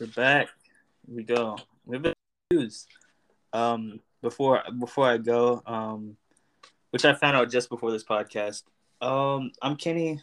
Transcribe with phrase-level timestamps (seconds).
[0.00, 0.46] We're back.
[1.08, 1.58] Here we go.
[1.84, 2.14] We've been
[2.52, 2.86] news.
[3.52, 6.16] Um, before before I go, um,
[6.90, 8.62] which I found out just before this podcast.
[9.00, 10.20] Um, I'm Kenny.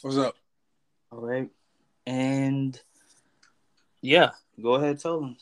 [0.00, 0.36] What's up?
[1.12, 1.50] All right,
[2.06, 2.80] and
[4.00, 5.36] yeah, go ahead, tell them.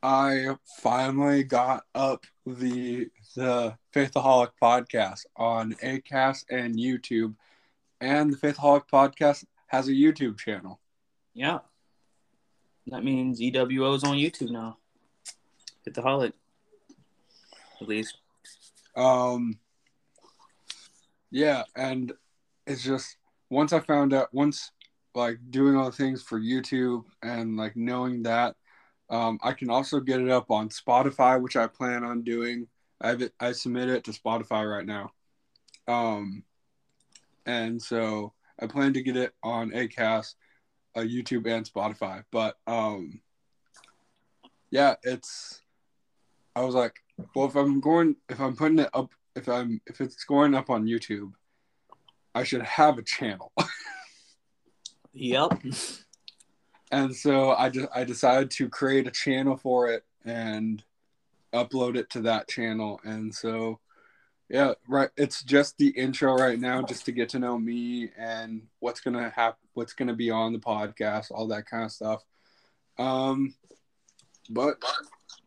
[0.00, 7.34] I finally got up the the Faithaholic podcast on Acast and YouTube,
[8.00, 10.80] and the Faithaholic podcast has a YouTube channel.
[11.34, 11.58] Yeah,
[12.88, 14.78] that means EWO is on YouTube now.
[15.84, 16.32] Hit the holic,
[17.80, 18.18] at least.
[18.96, 19.58] Um,
[21.30, 22.12] yeah, and
[22.66, 23.16] it's just
[23.50, 24.70] once I found out, once
[25.14, 28.56] like doing all the things for YouTube and like knowing that,
[29.10, 32.68] um, I can also get it up on Spotify, which I plan on doing.
[33.00, 35.10] I've I submit it to Spotify right now,
[35.86, 36.42] um,
[37.44, 40.34] and so I plan to get it on Acast,
[40.94, 42.24] uh, YouTube, and Spotify.
[42.30, 43.20] But um,
[44.70, 45.60] yeah, it's.
[46.54, 46.94] I was like,
[47.34, 50.70] well, if I'm going, if I'm putting it up, if I'm, if it's going up
[50.70, 51.32] on YouTube,
[52.34, 53.52] I should have a channel.
[55.12, 55.52] yep.
[56.90, 60.82] And so I just I decided to create a channel for it and
[61.52, 63.00] upload it to that channel.
[63.04, 63.80] And so
[64.48, 65.10] yeah, right.
[65.16, 69.30] It's just the intro right now, just to get to know me and what's gonna
[69.30, 72.24] happen, what's gonna be on the podcast, all that kind of stuff.
[72.98, 73.54] Um,
[74.48, 74.76] but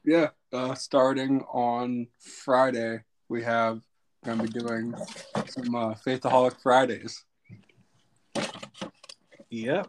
[0.04, 3.82] yeah, uh, starting on Friday, we have
[4.26, 4.94] gonna be doing
[5.48, 7.24] some uh, Faithaholic Fridays.
[9.50, 9.88] Yep.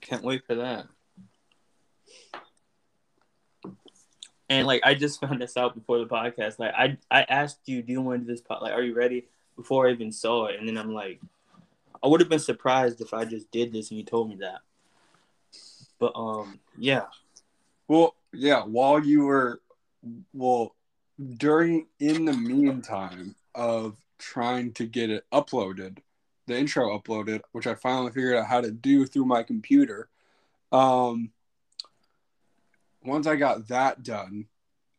[0.00, 0.86] Can't wait for that.
[4.52, 6.58] And like I just found this out before the podcast.
[6.58, 8.62] Like I I asked you, do you want to do this pod?
[8.62, 9.26] Like, are you ready?
[9.56, 11.20] Before I even saw it, and then I'm like,
[12.02, 14.60] I would have been surprised if I just did this and you told me that.
[15.98, 17.04] But um, yeah.
[17.86, 18.62] Well, yeah.
[18.64, 19.60] While you were,
[20.32, 20.74] well,
[21.36, 25.98] during in the meantime of trying to get it uploaded,
[26.46, 30.08] the intro uploaded, which I finally figured out how to do through my computer.
[30.72, 31.30] Um,
[33.04, 34.46] once I got that done,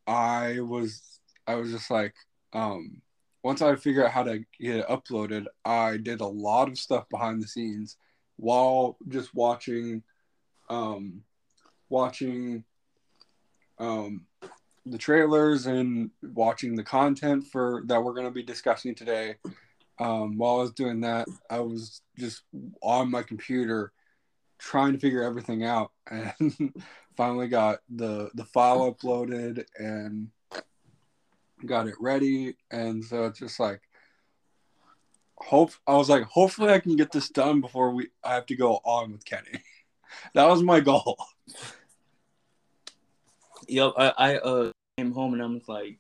[0.08, 2.14] I was I was just like,
[2.54, 3.02] um,
[3.44, 7.10] once I figured out how to get it uploaded, I did a lot of stuff
[7.10, 7.98] behind the scenes
[8.38, 10.04] while just watching,
[10.70, 11.22] um,
[11.90, 12.64] watching,
[13.80, 14.26] um,
[14.86, 19.36] the trailers and watching the content for that we're going to be discussing today.
[20.00, 22.44] Um, while I was doing that, I was just
[22.82, 23.92] on my computer
[24.58, 26.74] trying to figure everything out, and
[27.16, 30.30] finally got the the file uploaded and
[31.66, 32.56] got it ready.
[32.72, 33.82] And so it's just like
[35.38, 38.56] hope I was like, hopefully I can get this done before we I have to
[38.56, 39.64] go on with Kenny.
[40.34, 41.18] that was my goal.
[43.68, 45.98] Yep, I, I uh came home and I'm like,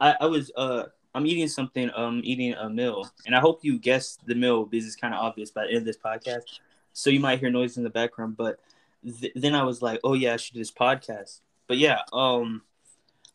[0.00, 0.84] I, I was uh
[1.14, 4.86] I'm eating something um eating a meal and I hope you guessed the meal because
[4.86, 6.60] it's kind of obvious by the end of this podcast,
[6.92, 8.36] so you might hear noise in the background.
[8.36, 8.58] But
[9.04, 11.40] th- then I was like, oh yeah, I should do this podcast.
[11.66, 12.62] But yeah, um,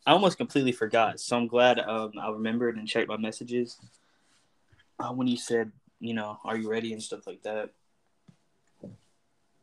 [0.06, 3.78] I almost completely forgot, so I'm glad um I remembered and checked my messages
[5.00, 7.70] uh, when you said you know are you ready and stuff like that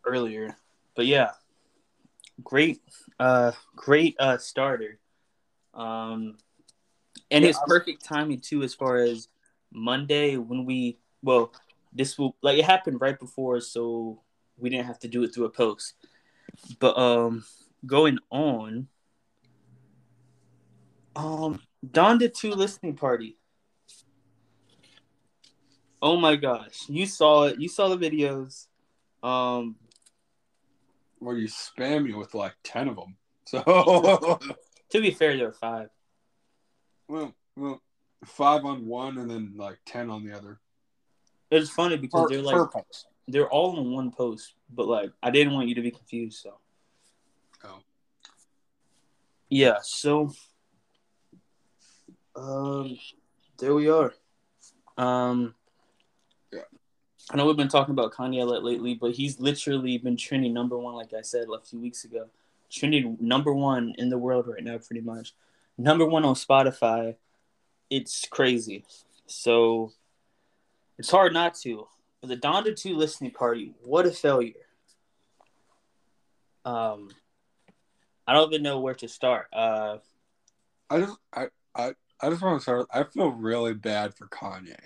[0.04, 0.56] earlier.
[0.96, 1.30] But yeah,
[2.42, 2.80] great
[3.18, 4.98] uh great uh starter
[5.74, 6.36] um
[7.30, 9.28] and Yeah, it's perfect timing too as far as
[9.72, 11.52] monday when we well
[11.92, 14.20] this will like it happened right before so
[14.60, 15.94] we didn't have to do it through a post
[16.78, 17.44] but um
[17.86, 18.88] going on
[21.16, 23.36] um donda 2 listening party
[26.02, 28.66] oh my gosh you saw it you saw the videos
[29.22, 29.76] um
[31.18, 33.16] Where you spam me with like ten of them.
[33.44, 33.60] So
[34.90, 35.90] to be fair there were five
[37.10, 37.82] well, well,
[38.24, 40.60] five on one and then like ten on the other.
[41.50, 43.06] It's funny because Per, they're like per post.
[43.32, 46.58] They're all in one post, but like I didn't want you to be confused, so
[47.64, 47.80] Oh.
[49.48, 49.78] yeah.
[49.82, 50.32] So,
[52.36, 52.96] um,
[53.58, 54.14] there we are.
[54.96, 55.54] Um,
[56.52, 56.60] Yeah.
[57.30, 60.52] I know we've been talking about Kanye a lot lately, but he's literally been trending
[60.52, 62.28] number one, like I said a few weeks ago.
[62.70, 65.34] Trending number one in the world right now, pretty much.
[65.76, 67.16] Number one on Spotify.
[67.88, 68.84] It's crazy.
[69.26, 69.92] So
[70.98, 71.88] it's hard not to.
[72.20, 74.54] But the Donda 2 listening party, what a failure.
[76.64, 77.10] Um
[78.26, 79.46] I don't even know where to start.
[79.52, 79.98] Uh
[80.90, 82.86] I just I, I I just want to start.
[82.92, 84.76] I feel really bad for Kanye.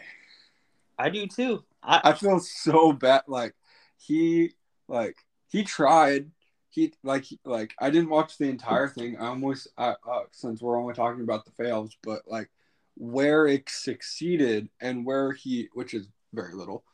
[0.99, 1.65] I do too.
[1.83, 3.23] I, I feel so bad.
[3.27, 3.55] Like
[3.97, 4.53] he
[4.89, 5.17] like
[5.49, 6.31] he tried.
[6.71, 9.17] He like like I didn't watch the entire thing.
[9.17, 12.51] I almost uh, uh, since we're only talking about the fails, but like
[12.97, 16.85] where it succeeded and where he, which is very little,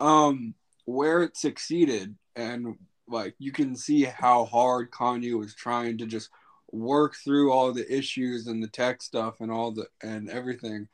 [0.00, 0.54] um,
[0.86, 2.76] where it succeeded and
[3.06, 6.30] like you can see how hard Kanye was trying to just
[6.72, 10.88] work through all the issues and the tech stuff and all the and everything.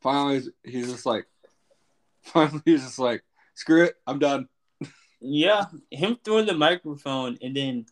[0.00, 1.26] Finally, he's just like,
[2.22, 3.22] finally, he's just like,
[3.54, 4.48] screw it, I'm done.
[5.20, 7.86] Yeah, him throwing the microphone and then,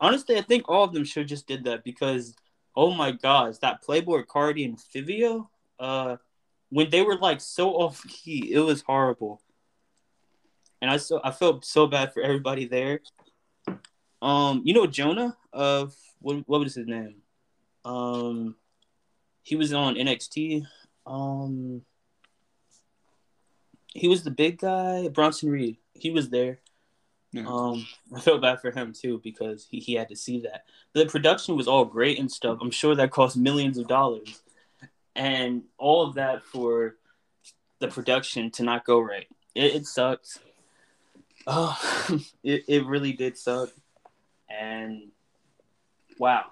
[0.00, 2.34] honestly, I think all of them should just did that because,
[2.76, 5.48] oh my gosh, that Playboi Carti and Fivio,
[5.80, 6.16] uh,
[6.68, 9.40] when they were like so off key, it was horrible.
[10.80, 13.00] And I so I felt so bad for everybody there.
[14.20, 17.16] Um, you know Jonah of what, what was his name?
[17.84, 18.56] Um,
[19.42, 20.66] he was on NXT.
[21.06, 21.82] Um,
[23.94, 25.78] he was the big guy, Bronson Reed.
[25.94, 26.60] He was there.
[27.32, 27.44] Yeah.
[27.46, 30.64] Um, I felt bad for him too because he, he had to see that.
[30.94, 32.58] The production was all great and stuff.
[32.60, 34.40] I'm sure that cost millions of dollars,
[35.14, 36.96] and all of that for
[37.80, 39.26] the production to not go right.
[39.54, 40.38] It, it sucks.
[41.50, 41.78] Oh,
[42.44, 43.70] it, it really did suck.
[44.50, 45.08] And
[46.18, 46.44] wow.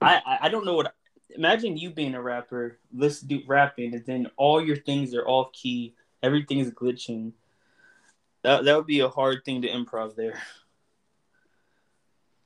[0.00, 0.92] I, I, don't know what
[1.30, 5.52] imagine you being a rapper, let's do rapping, and then all your things are off
[5.52, 7.32] key, everything is glitching.
[8.42, 10.42] That that would be a hard thing to improv there.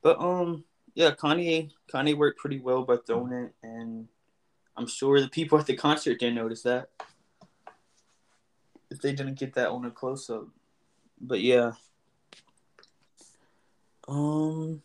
[0.01, 0.63] But um,
[0.93, 4.07] yeah, Kanye Kanye worked pretty well by throwing it, and
[4.77, 6.89] I'm sure the people at the concert didn't notice that
[8.89, 10.47] if they didn't get that on a close up.
[11.21, 11.73] But yeah.
[14.07, 14.81] Um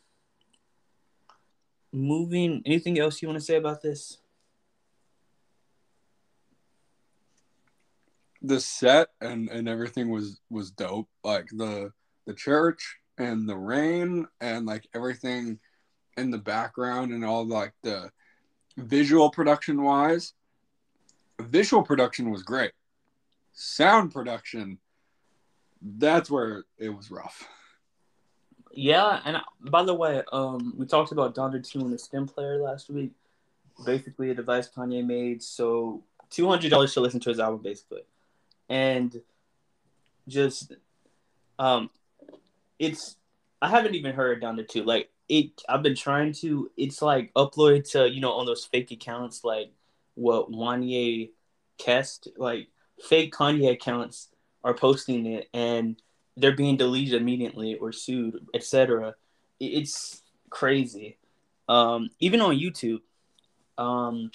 [1.93, 4.19] moving anything else you want to say about this?
[8.43, 11.09] The set and and everything was was dope.
[11.23, 11.93] Like the
[12.27, 15.59] the church and the rain and like everything
[16.17, 18.11] in the background and all like the
[18.77, 20.35] visual production wise
[21.41, 22.73] visual production was great.
[23.53, 24.79] Sound production
[25.85, 27.47] that's where it was rough
[28.77, 32.61] yeah, and by the way, um, we talked about Donda Two and the stem player
[32.61, 33.13] last week.
[33.85, 38.03] Basically, a device Kanye made so two hundred dollars to listen to his album, basically,
[38.69, 39.21] and
[40.27, 40.73] just
[41.59, 41.91] um,
[42.79, 43.17] it's
[43.63, 44.85] I haven't even heard Donda Two.
[44.85, 46.71] Like it, I've been trying to.
[46.77, 49.71] It's like uploaded to you know on those fake accounts like
[50.15, 51.31] what Wanye
[51.79, 52.69] Kest like
[53.09, 54.29] fake Kanye accounts
[54.65, 56.01] are posting it and
[56.37, 59.15] they're being deleted immediately or sued, etc.
[59.61, 61.19] It's crazy.
[61.69, 63.01] Um, even on YouTube.
[63.79, 64.31] Um,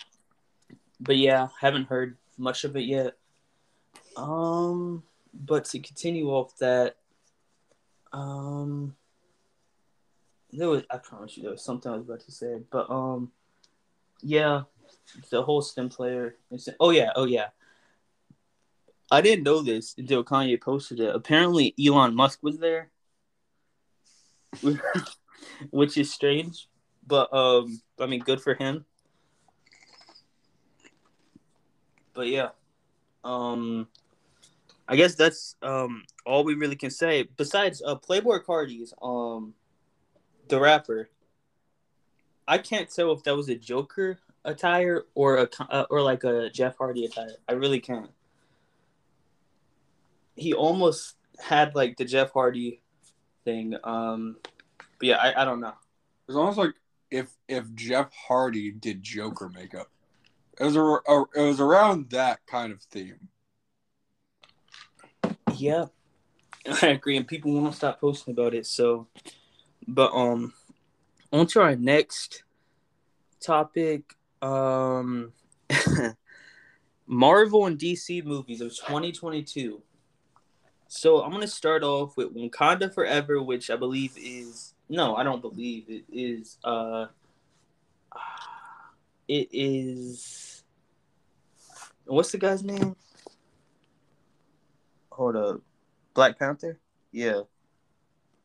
[0.99, 3.17] but yeah, haven't heard much of it yet.
[4.15, 5.03] Um,
[5.33, 6.95] but to continue off that,
[8.11, 8.95] um,
[10.51, 13.31] there was I promise you there was something I was about to say, but um,
[14.21, 14.63] yeah,
[15.29, 16.35] the whole stem player.
[16.79, 17.47] Oh yeah, oh yeah.
[19.11, 21.15] I didn't know this until Kanye posted it.
[21.15, 22.91] Apparently, Elon Musk was there,
[25.71, 26.67] which is strange,
[27.07, 28.85] but um, I mean, good for him.
[32.13, 32.49] But yeah,
[33.23, 33.87] um,
[34.87, 37.23] I guess that's um all we really can say.
[37.23, 39.53] Besides, uh, Playboi Carti's um,
[40.47, 41.09] the rapper.
[42.47, 46.49] I can't tell if that was a Joker attire or a uh, or like a
[46.49, 47.35] Jeff Hardy attire.
[47.47, 48.09] I really can't
[50.39, 52.81] he almost had like the Jeff Hardy
[53.43, 53.75] thing.
[53.83, 54.37] Um,
[54.99, 55.73] but yeah, I, I don't know.
[56.27, 56.73] It's almost like
[57.11, 59.89] if if Jeff Hardy did Joker makeup.
[60.59, 63.29] It was a, a it was around that kind of theme.
[65.55, 65.85] Yeah,
[66.81, 68.65] I agree, and people won't stop posting about it.
[68.65, 69.07] So,
[69.87, 70.53] but um,
[71.31, 72.43] on to our next
[73.39, 74.15] topic.
[74.41, 75.33] Um,
[77.07, 79.81] Marvel and DC movies of 2022.
[80.89, 85.39] So I'm gonna start off with Wakanda Forever, which I believe is no, I don't
[85.39, 86.57] believe it is.
[86.63, 87.05] Uh,
[89.27, 90.63] it is.
[92.05, 92.95] What's the guy's name?
[95.11, 95.61] Hold up,
[96.15, 96.79] Black Panther.
[97.11, 97.41] Yeah.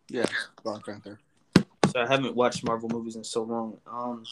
[0.09, 0.27] Yeah,
[0.63, 1.19] Black Panther.
[1.57, 3.79] So I haven't watched Marvel movies in so long.
[3.91, 4.25] Um,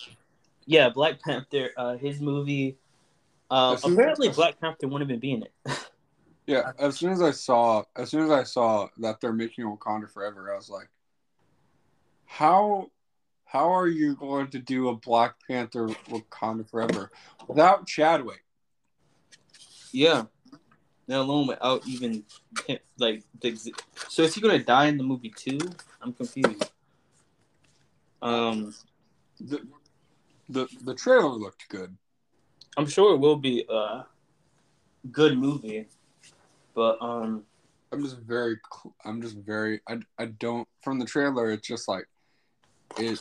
[0.67, 1.71] yeah, Black Panther.
[1.79, 2.77] Uh, his movie.
[3.51, 5.53] Uh, apparently, Black Panther wouldn't even be in it.
[6.47, 10.11] Yeah, as soon as I saw, as soon as I saw that they're making Wakanda
[10.11, 10.89] Forever, I was like,
[12.27, 12.91] how,
[13.45, 17.13] how are you going to do a Black Panther Wakanda Forever
[17.47, 18.45] without Chadwick?
[19.93, 20.25] Yeah,
[21.07, 22.25] let alone without even
[22.99, 23.75] like the.
[24.09, 25.59] So is he gonna die in the movie too?
[26.01, 26.71] I'm confused.
[28.23, 28.75] Um,
[29.39, 29.61] the
[30.49, 31.97] the the trailer looked good.
[32.77, 34.07] I'm sure it will be a
[35.11, 35.89] good movie,
[36.75, 37.45] but um,
[37.93, 38.57] I'm just very,
[39.05, 41.51] I'm just very, I, I don't from the trailer.
[41.51, 42.07] It's just like
[42.99, 43.19] it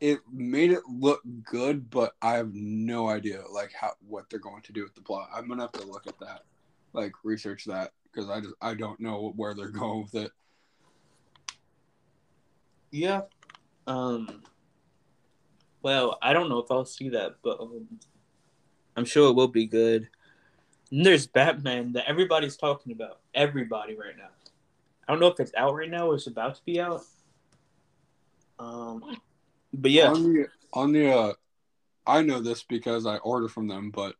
[0.00, 4.62] it made it look good, but I have no idea like how what they're going
[4.62, 5.28] to do with the plot.
[5.34, 6.42] I'm gonna have to look at that,
[6.92, 10.32] like research that because I just I don't know where they're going with it.
[12.90, 13.22] Yeah.
[13.86, 14.42] Um.
[15.80, 17.86] Well, I don't know if I'll see that, but um,
[18.96, 20.08] I'm sure it will be good.
[20.90, 23.20] And there's Batman that everybody's talking about.
[23.34, 24.30] Everybody right now.
[25.06, 27.02] I don't know if it's out right now or it's about to be out.
[28.58, 29.18] Um,
[29.72, 31.32] but yeah, on the on the uh,
[32.06, 33.90] I know this because I order from them.
[33.90, 34.16] But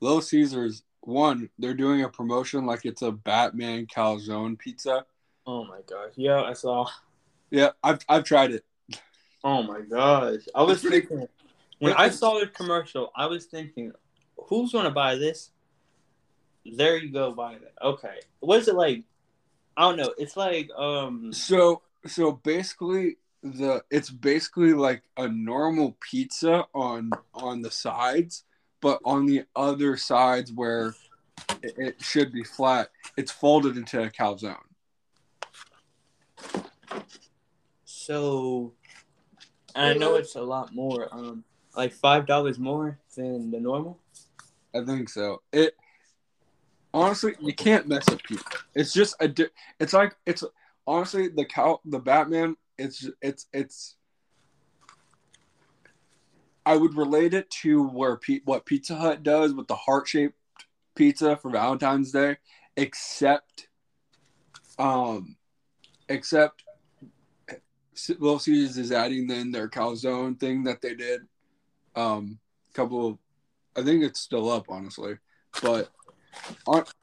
[0.00, 5.06] Little Caesars, one, they're doing a promotion like it's a Batman calzone pizza.
[5.46, 6.12] Oh my gosh!
[6.16, 6.86] Yeah, I saw.
[7.50, 8.64] Yeah, I've I've tried it.
[9.44, 10.40] Oh my gosh!
[10.54, 11.28] I was thinking
[11.78, 13.92] when I saw the commercial, I was thinking,
[14.36, 15.50] who's gonna buy this?
[16.74, 17.74] There you go, buy it.
[17.82, 19.04] Okay, what is it like?
[19.76, 20.14] I don't know.
[20.18, 21.32] It's like um.
[21.32, 28.44] So so basically, the it's basically like a normal pizza on on the sides,
[28.80, 30.94] but on the other sides where
[31.62, 34.56] it, it should be flat, it's folded into a calzone.
[37.84, 38.72] So,
[39.74, 41.08] I know it's a lot more.
[41.10, 41.44] Um,
[41.76, 43.98] like five dollars more than the normal.
[44.74, 45.42] I think so.
[45.52, 45.74] It
[46.96, 48.44] honestly, you can't mess with people.
[48.74, 49.32] It's just a.
[49.78, 50.42] It's like it's
[50.86, 53.96] honestly the cow the Batman it's it's it's
[56.64, 60.36] I would relate it to where P- what Pizza Hut does with the heart shaped
[60.96, 62.38] pizza for Valentine's Day,
[62.76, 63.68] except,
[64.78, 65.36] um,
[66.08, 66.64] except
[68.08, 71.20] Little Caesars is adding in their calzone thing that they did.
[71.94, 73.18] Um, a couple, of,
[73.76, 75.18] I think it's still up honestly,
[75.62, 75.92] but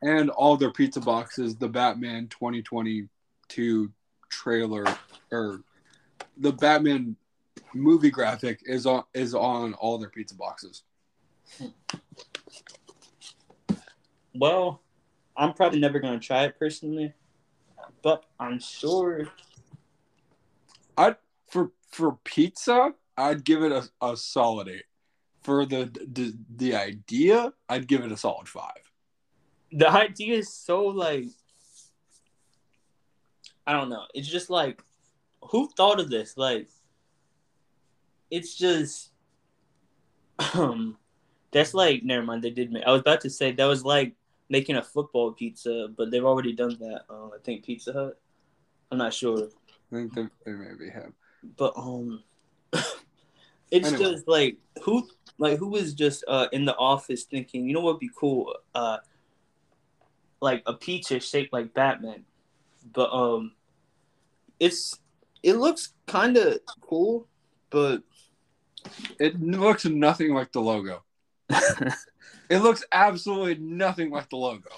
[0.01, 3.91] and all their pizza boxes, the Batman 2022
[4.29, 4.85] trailer
[5.31, 5.61] or
[6.37, 7.15] the Batman
[7.73, 10.83] movie graphic is on is on all their pizza boxes.
[14.35, 14.81] Well,
[15.37, 17.13] I'm probably never gonna try it personally,
[18.01, 19.27] but I'm sure.
[20.97, 21.17] I'd
[21.49, 24.85] for for pizza, I'd give it a, a solid eight.
[25.43, 28.92] For the, the the idea, I'd give it a solid five.
[29.75, 31.25] The idea is so like
[33.65, 34.03] I don't know.
[34.13, 34.81] It's just like
[35.49, 36.37] who thought of this?
[36.37, 36.67] Like,
[38.31, 39.11] it's just,
[40.53, 40.97] um,
[41.51, 42.43] that's like never mind.
[42.43, 42.71] They did.
[42.71, 44.15] Make, I was about to say that was like
[44.49, 47.03] making a football pizza, but they've already done that.
[47.09, 48.19] Uh, I think Pizza Hut.
[48.91, 49.47] I'm not sure.
[49.91, 51.13] I think they, they maybe have.
[51.57, 52.23] But um,
[53.71, 53.97] it's anyway.
[53.97, 57.95] just like who like who was just uh in the office thinking, you know what
[57.95, 58.55] would be cool?
[58.73, 58.97] Uh,
[60.43, 62.25] like a pizza shaped like Batman,
[62.91, 63.53] but um,
[64.59, 64.99] it's
[65.41, 67.27] it looks kind of cool,
[67.69, 68.03] but
[69.19, 71.01] it looks nothing like the logo.
[71.49, 74.69] it looks absolutely nothing like the logo.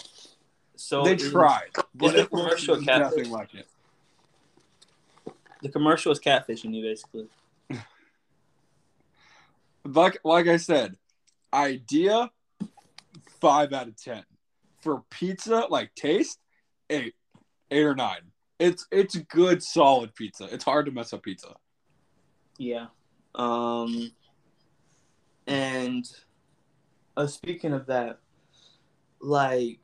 [0.76, 3.18] So they tried, but the commercial catfish?
[3.18, 3.68] nothing like it.
[5.64, 7.28] The commercial is catfishing you, basically.
[9.84, 10.96] like like I said,
[11.52, 12.30] idea
[13.42, 14.24] five out of ten.
[14.86, 16.38] For pizza, like taste,
[16.92, 17.16] eight,
[17.72, 18.22] eight or nine.
[18.60, 20.48] It's it's good, solid pizza.
[20.52, 21.56] It's hard to mess up pizza.
[22.60, 22.86] Yeah.
[23.34, 24.12] Um.
[25.48, 26.06] And
[27.18, 28.20] uh, speaking of that,
[29.20, 29.80] like,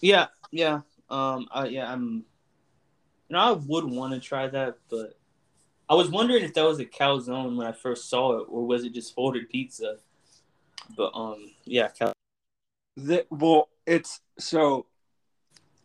[0.00, 2.26] yeah, yeah, um, I, yeah, I'm.
[3.30, 5.18] You know, I would want to try that, but
[5.88, 8.84] I was wondering if that was a calzone when I first saw it, or was
[8.84, 9.96] it just folded pizza?
[10.98, 12.13] But um, yeah, cal-
[12.96, 14.86] the, well, it's so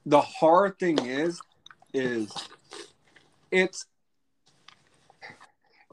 [0.05, 1.39] the hard thing is,
[1.93, 2.31] is
[3.51, 3.85] it's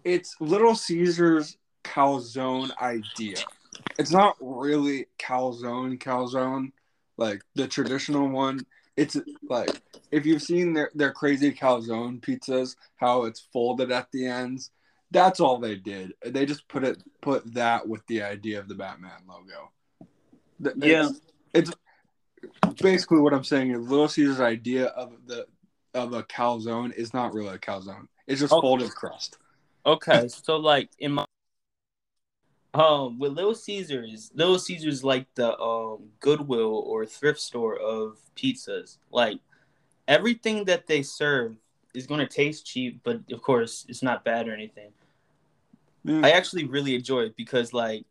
[0.04, 3.36] it's Little Caesar's calzone idea.
[3.98, 6.72] It's not really calzone, calzone,
[7.16, 8.64] like the traditional one.
[8.96, 9.16] It's
[9.48, 14.70] like if you've seen their, their crazy calzone pizzas, how it's folded at the ends.
[15.10, 16.14] That's all they did.
[16.24, 19.70] They just put it put that with the idea of the Batman logo.
[20.60, 21.08] It's, yeah,
[21.54, 21.70] it's
[22.80, 25.46] basically what I'm saying is Little Caesar's idea of the
[25.94, 28.08] of a calzone is not really a calzone.
[28.26, 28.60] It's just okay.
[28.60, 29.38] folded crust.
[29.84, 31.24] Okay, so like in my
[32.74, 38.98] Um, with Little Caesars, Little Caesars like the um Goodwill or thrift store of pizzas.
[39.10, 39.40] Like
[40.06, 41.56] everything that they serve
[41.94, 44.92] is going to taste cheap, but of course it's not bad or anything.
[46.04, 46.24] Mm.
[46.24, 48.04] I actually really enjoy it because, like,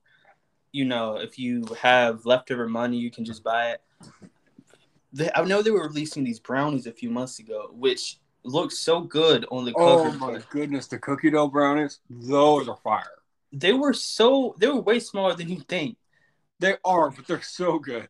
[0.76, 5.32] you know, if you have leftover money, you can just buy it.
[5.34, 9.46] I know they were releasing these brownies a few months ago, which looked so good
[9.52, 10.10] on the cover.
[10.10, 13.04] Oh my goodness, the cookie dough brownies, those are fire.
[13.54, 15.96] They were so they were way smaller than you think.
[16.60, 18.10] They are, but they're so good.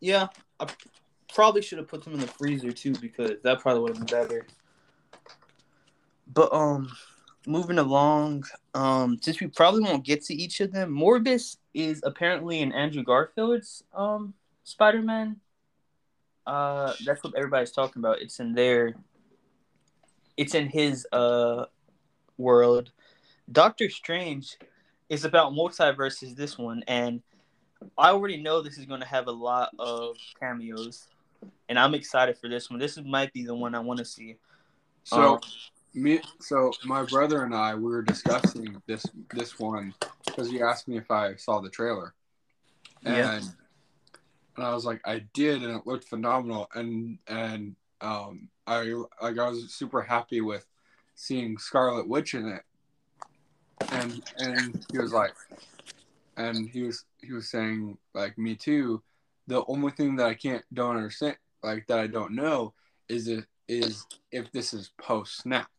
[0.00, 0.66] Yeah, I
[1.34, 4.18] probably should have put them in the freezer too because that probably would have been
[4.18, 4.46] better.
[6.32, 6.90] But um,
[7.48, 12.60] moving along, um, since we probably won't get to each of them, Morbius is apparently
[12.60, 15.40] in Andrew Garfield's um Spider Man
[16.48, 18.22] uh, that's what everybody's talking about.
[18.22, 18.94] It's in their,
[20.38, 21.66] it's in his uh
[22.38, 22.90] world.
[23.52, 24.56] Doctor Strange
[25.10, 26.34] is about multiverses.
[26.34, 27.22] This one, and
[27.98, 31.08] I already know this is going to have a lot of cameos,
[31.68, 32.78] and I'm excited for this one.
[32.78, 34.36] This might be the one I want to see.
[35.04, 35.40] So, um,
[35.94, 39.04] me, so my brother and I we were discussing this
[39.34, 42.14] this one because he asked me if I saw the trailer,
[43.04, 43.16] and.
[43.16, 43.40] Yeah
[44.58, 48.82] and I was like, I did, and it looked phenomenal, and and um, I
[49.22, 50.66] like I was super happy with
[51.14, 52.62] seeing Scarlet Witch in it,
[53.92, 55.32] and and he was like,
[56.36, 59.00] and he was he was saying like me too.
[59.46, 62.74] The only thing that I can't don't understand, like that I don't know,
[63.08, 65.70] is it is if this is post snap.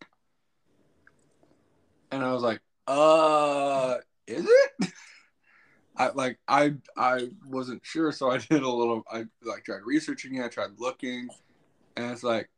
[2.12, 4.94] And I was like, uh, is it?
[5.98, 9.04] I like I I wasn't sure, so I did a little.
[9.12, 10.46] I like tried researching it.
[10.46, 11.28] I tried looking,
[11.98, 12.50] and it's like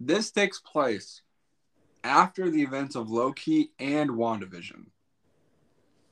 [0.00, 1.22] this takes place
[2.02, 4.86] after the events of Loki and WandaVision.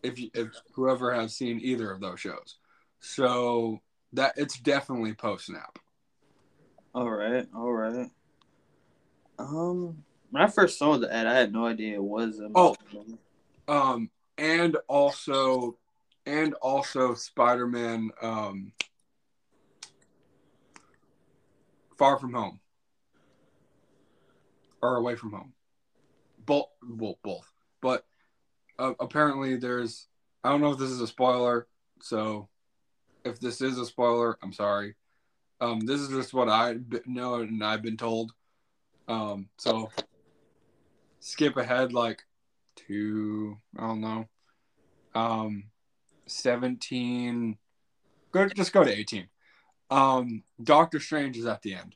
[0.03, 2.59] If you, if whoever has seen either of those shows,
[3.01, 3.81] so
[4.13, 5.79] that it's definitely post snap.
[6.95, 8.11] All right, all right.
[9.39, 12.41] Um, when I first saw the ad, I had no idea it was.
[12.41, 12.77] A oh,
[13.69, 15.79] um, and also
[16.25, 18.73] and also Spider-Man um,
[21.97, 22.61] Far From Home
[24.83, 25.53] or Away From Home.
[26.45, 27.51] Both, well, both.
[27.81, 28.05] But
[28.79, 30.07] uh, apparently, there's.
[30.45, 31.67] I don't know if this is a spoiler,
[32.01, 32.49] so
[33.25, 34.95] if this is a spoiler, I'm sorry.
[35.61, 38.33] Um, this is just what I know and I've been told.
[39.09, 39.91] Um, so
[41.21, 42.25] skip ahead like
[42.89, 44.29] to I don't know.
[45.15, 45.65] Um,
[46.27, 47.57] 17
[48.33, 49.29] go just go to 18
[49.91, 51.95] um doctor strange is at the end.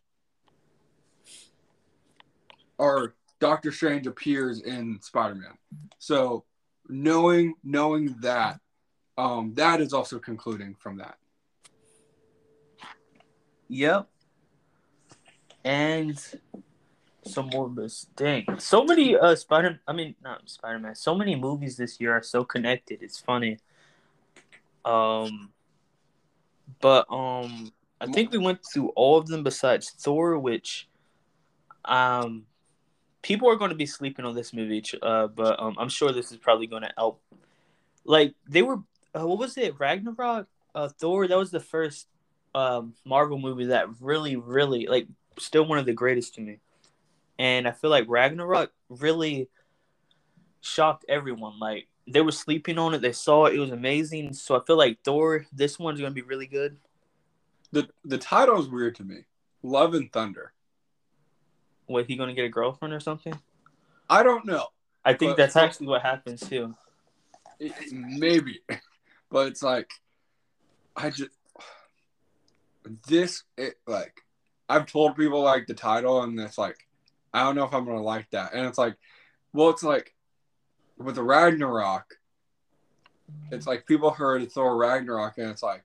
[2.79, 5.59] Or doctor strange appears in spider-man.
[5.99, 6.45] So
[6.89, 8.61] knowing knowing that
[9.19, 11.17] um that is also concluding from that.
[13.69, 14.09] Yep.
[15.65, 16.19] And
[17.23, 17.71] some more
[18.17, 22.23] dang so many uh spider i mean not spider-man so many movies this year are
[22.23, 23.59] so connected it's funny
[24.85, 25.51] um,
[26.81, 30.89] but um, I think we went through all of them besides Thor, which
[31.85, 32.45] um,
[33.23, 34.83] people are going to be sleeping on this movie.
[35.03, 37.21] Uh, but um, I'm sure this is probably going to help.
[38.05, 38.79] Like they were,
[39.15, 39.79] uh, what was it?
[39.79, 41.29] Ragnarok, uh, Thor.
[41.29, 42.07] That was the first
[42.53, 45.07] um Marvel movie that really, really like
[45.39, 46.59] still one of the greatest to me.
[47.41, 49.49] And I feel like Ragnarok really
[50.61, 51.59] shocked everyone.
[51.59, 53.01] Like they were sleeping on it.
[53.01, 53.55] They saw it.
[53.55, 54.35] It was amazing.
[54.35, 56.77] So I feel like Thor, this one's gonna be really good.
[57.73, 59.25] The the title is weird to me.
[59.63, 60.53] Love and Thunder.
[61.87, 63.33] What he gonna get a girlfriend or something?
[64.11, 64.67] I don't know.
[65.03, 66.75] I think but, that's actually what happens too.
[67.59, 68.61] It, maybe,
[69.31, 69.89] but it's like
[70.95, 71.31] I just
[73.09, 74.21] this it like
[74.69, 76.87] I've told people like the title and it's like
[77.33, 78.97] I don't know if I'm gonna like that and it's like
[79.53, 80.15] well it's like
[81.01, 82.15] with the Ragnarok,
[83.51, 85.85] it's like people heard Thor Ragnarok and it's like,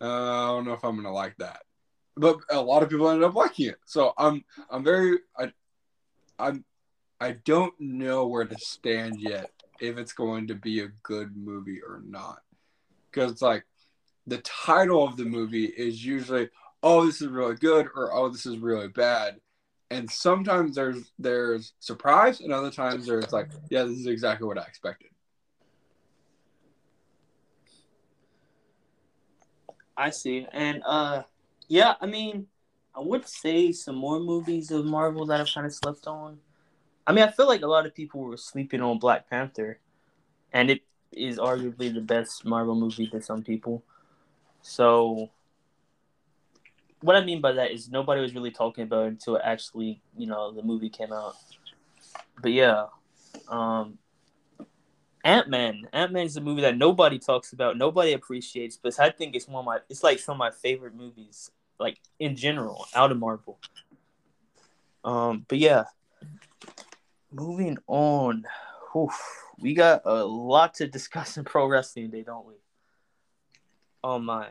[0.00, 1.62] uh, I don't know if I'm gonna like that.
[2.16, 3.78] But a lot of people ended up liking it.
[3.84, 5.52] So I'm I'm very I
[6.38, 6.64] I'm
[7.20, 11.80] I don't know where to stand yet if it's going to be a good movie
[11.86, 12.38] or not.
[13.10, 13.64] Because it's like
[14.26, 16.50] the title of the movie is usually,
[16.82, 19.36] oh, this is really good or oh, this is really bad
[19.90, 24.58] and sometimes there's there's surprise and other times there's like yeah this is exactly what
[24.58, 25.10] i expected.
[29.96, 30.46] I see.
[30.52, 31.22] And uh
[31.68, 32.46] yeah i mean
[32.94, 36.38] i would say some more movies of marvel that i've kind of slept on.
[37.06, 39.80] I mean i feel like a lot of people were sleeping on black panther
[40.52, 43.82] and it is arguably the best Marvel movie to some people.
[44.62, 45.30] So,
[47.06, 50.26] what I mean by that is nobody was really talking about it until actually, you
[50.26, 51.36] know, the movie came out.
[52.42, 52.86] But yeah,
[53.46, 53.98] um,
[55.24, 55.86] Ant Man.
[55.92, 59.46] Ant Man is a movie that nobody talks about, nobody appreciates, but I think it's
[59.46, 59.78] one of my.
[59.88, 63.60] It's like some of my favorite movies, like in general, out of Marvel.
[65.04, 65.84] Um, but yeah,
[67.30, 68.44] moving on.
[68.96, 72.54] Oof, we got a lot to discuss in pro wrestling today, don't we?
[74.02, 74.48] Oh my.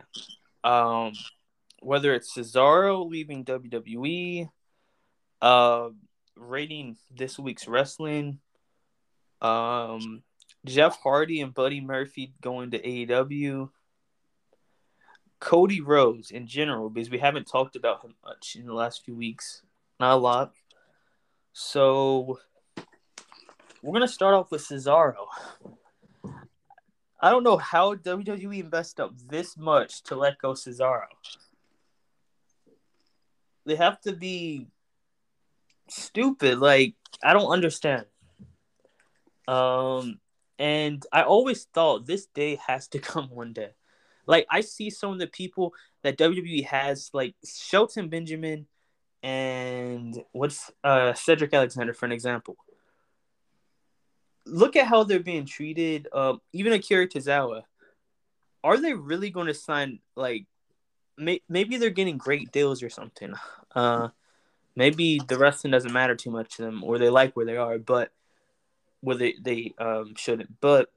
[0.63, 1.11] Um,
[1.85, 4.49] whether it's Cesaro leaving WWE,
[5.39, 5.89] uh,
[6.35, 8.39] rating this week's wrestling,
[9.39, 10.23] um,
[10.65, 13.69] Jeff Hardy and Buddy Murphy going to AEW.
[15.39, 19.15] Cody Rhodes in general, because we haven't talked about him much in the last few
[19.15, 19.61] weeks.
[19.99, 20.53] Not a lot.
[21.53, 22.39] So
[23.83, 25.27] we're gonna start off with Cesaro.
[27.21, 31.05] I don't know how WWE messed up this much to let go Cesaro.
[33.65, 34.67] They have to be
[35.89, 36.59] stupid.
[36.59, 38.05] Like I don't understand.
[39.47, 40.19] Um,
[40.57, 43.71] and I always thought this day has to come one day.
[44.27, 48.67] Like I see some of the people that WWE has, like Shelton Benjamin
[49.23, 52.57] and what's uh Cedric Alexander for an example.
[54.45, 56.07] Look at how they're being treated.
[56.13, 57.63] Um, even Akira Tozawa.
[58.63, 60.45] Are they really going to sign like?
[61.17, 63.33] May- maybe they're getting great deals or something.
[63.73, 64.09] Uh,
[64.75, 67.77] maybe the wrestling doesn't matter too much to them, or they like where they are,
[67.77, 68.11] but
[69.01, 70.91] where they they um shouldn't, but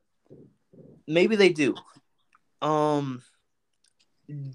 [1.07, 1.75] maybe they do.
[2.61, 3.23] Um,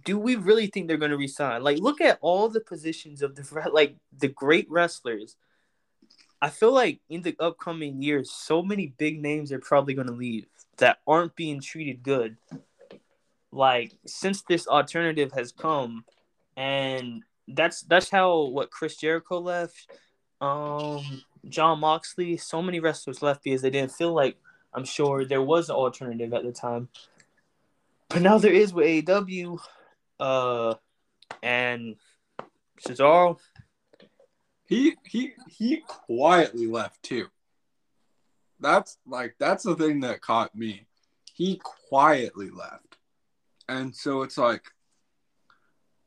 [0.05, 1.63] do we really think they're going to resign?
[1.63, 5.35] Like, look at all the positions of the like the great wrestlers.
[6.41, 10.13] I feel like in the upcoming years, so many big names are probably going to
[10.13, 10.45] leave
[10.77, 12.35] that aren't being treated good.
[13.53, 16.05] Like since this alternative has come,
[16.57, 19.87] and that's that's how what Chris Jericho left.
[20.41, 24.37] Um, Jon Moxley, so many wrestlers left because they didn't feel like
[24.73, 26.89] I'm sure there was an alternative at the time.
[28.09, 29.59] But now there is with AEW,
[30.19, 30.75] uh,
[31.41, 31.95] and
[32.85, 33.37] Cesaro.
[34.65, 37.27] He he he quietly left too.
[38.59, 40.87] That's like that's the thing that caught me.
[41.33, 42.92] He quietly left,
[43.73, 44.63] and so it's like,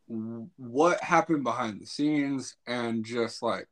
[0.07, 3.68] what happened behind the scenes, and just like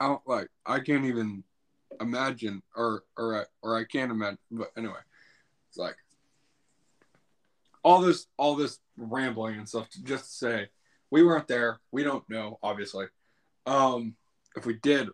[0.00, 1.42] I don't like I can't even
[2.00, 5.00] imagine or or or I can't imagine but anyway
[5.68, 5.96] it's like
[7.82, 10.68] all this all this rambling and stuff to just say
[11.10, 11.80] we weren't there.
[11.90, 13.06] We don't know obviously.
[13.66, 14.14] Um
[14.56, 15.08] if we did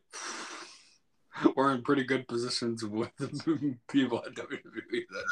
[1.56, 3.10] we're in pretty good positions with
[3.88, 5.28] people at WWE then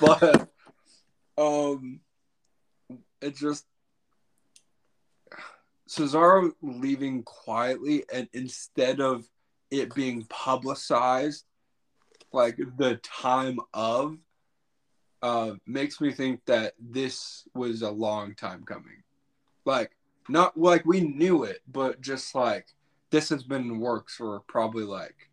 [0.00, 0.48] but
[1.38, 2.00] um
[3.20, 3.66] it just
[5.88, 9.28] Cesaro leaving quietly and instead of
[9.70, 11.44] it being publicized
[12.32, 14.18] like the time of
[15.22, 19.02] uh makes me think that this was a long time coming.
[19.64, 19.92] Like
[20.28, 22.66] not like we knew it, but just like
[23.10, 25.30] this has been in works for probably like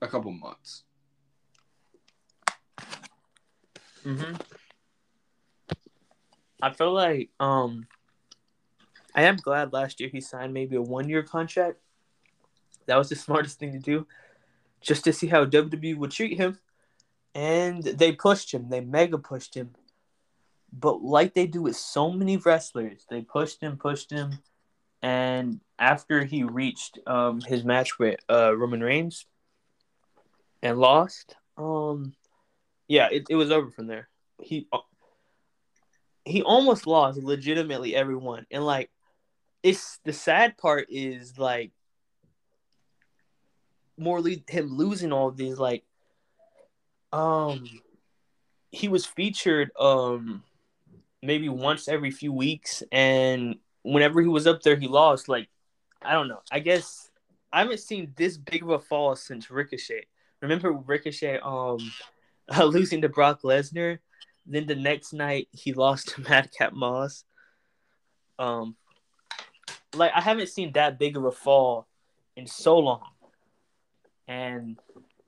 [0.00, 0.84] a couple months.
[4.04, 4.40] Mhm.
[6.62, 7.86] I feel like um
[9.14, 11.78] I am glad last year he signed maybe a one year contract.
[12.86, 14.06] That was the smartest thing to do,
[14.80, 16.58] just to see how WWE would treat him.
[17.34, 19.74] And they pushed him, they mega pushed him.
[20.72, 24.38] But like they do with so many wrestlers, they pushed him, pushed him.
[25.02, 29.26] And after he reached um, his match with uh, Roman Reigns
[30.62, 32.14] and lost, um,
[32.88, 34.08] yeah, it, it was over from there.
[34.42, 34.66] He
[36.24, 38.90] he almost lost legitimately everyone, and like
[39.62, 41.72] it's the sad part is like
[43.98, 45.84] more him losing all these like
[47.12, 47.68] um
[48.70, 50.42] he was featured um
[51.22, 52.82] maybe once every few weeks.
[52.90, 55.28] And whenever he was up there he lost.
[55.28, 55.48] Like
[56.02, 56.40] i don't know.
[56.50, 57.10] I guess
[57.52, 60.06] i haven't seen this big of a fall since ricochet
[60.40, 61.78] remember ricochet um
[62.56, 63.98] uh, losing to brock lesnar
[64.46, 67.24] then the next night he lost to madcap moss
[68.38, 68.74] um
[69.94, 71.86] like I haven't seen that big of a fall
[72.36, 73.02] in so long,
[74.28, 74.78] and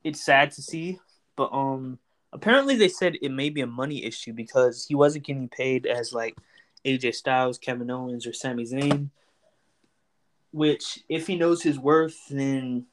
[0.05, 0.99] it's sad to see.
[1.37, 1.99] But um,
[2.33, 6.13] apparently they said it may be a money issue because he wasn't getting paid as
[6.13, 6.37] like
[6.85, 9.11] AJ Styles, Kevin Owens, or Sami Zayn.
[10.53, 12.87] Which, if he knows his worth, then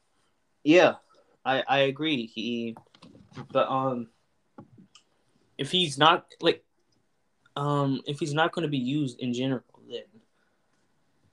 [0.64, 0.94] yeah,
[1.44, 2.26] I I agree.
[2.26, 2.76] He
[3.52, 4.08] But um,
[5.58, 6.64] if he's not like,
[7.56, 10.04] um, if he's not going to be used in general, then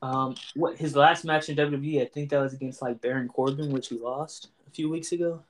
[0.01, 3.71] um, what his last match in WWE, I think that was against like Baron Corbin,
[3.71, 5.41] which he lost a few weeks ago.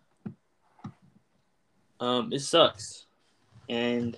[1.99, 3.07] Um, it sucks,
[3.67, 4.17] and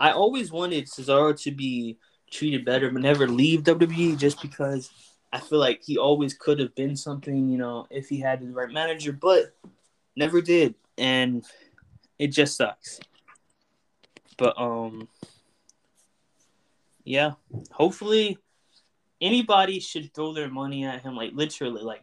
[0.00, 1.98] I always wanted Cesaro to be
[2.30, 4.90] treated better, but never leave WWE, just because
[5.32, 8.52] I feel like he always could have been something, you know, if he had the
[8.52, 9.54] right manager, but
[10.16, 11.44] never did, and
[12.18, 13.00] it just sucks.
[14.36, 15.08] But um,
[17.04, 17.32] yeah,
[17.70, 18.38] hopefully
[19.20, 22.02] anybody should throw their money at him, like literally, like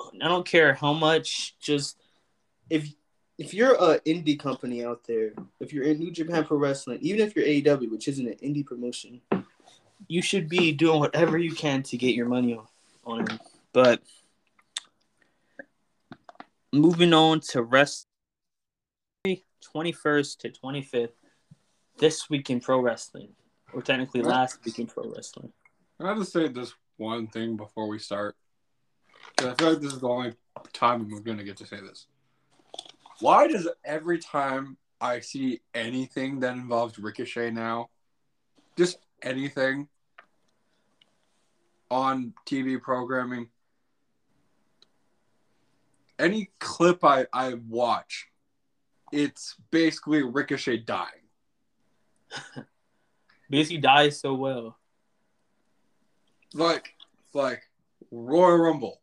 [0.00, 1.96] I don't care how much, just
[2.70, 2.92] if
[3.38, 7.20] if you're a indie company out there, if you're in New Japan Pro Wrestling, even
[7.20, 9.20] if you're AEW, which isn't an indie promotion,
[10.08, 12.66] you should be doing whatever you can to get your money on,
[13.04, 13.40] on him.
[13.72, 14.02] But
[16.72, 18.06] moving on to rest
[19.26, 21.10] 21st to 25th
[21.98, 23.28] this week in pro wrestling,
[23.72, 25.52] or technically last week in pro wrestling.
[26.00, 28.36] I have to say this one thing before we start.
[29.38, 30.34] I feel like this is the only
[30.72, 32.06] time we're going to get to say this.
[33.20, 37.88] Why does every time I see anything that involves Ricochet now,
[38.76, 39.88] just anything
[41.90, 43.48] on TV programming,
[46.18, 48.26] any clip I, I watch,
[49.12, 51.08] it's basically Ricochet dying.
[53.50, 54.78] because he dies so well.
[56.54, 56.94] Like,
[57.34, 57.62] like
[58.10, 59.00] Royal Rumble.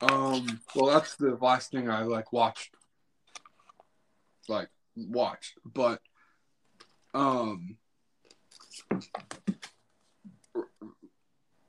[0.00, 2.70] Um, well, that's the last thing I like watched
[4.48, 6.00] like watched, but
[7.14, 7.76] um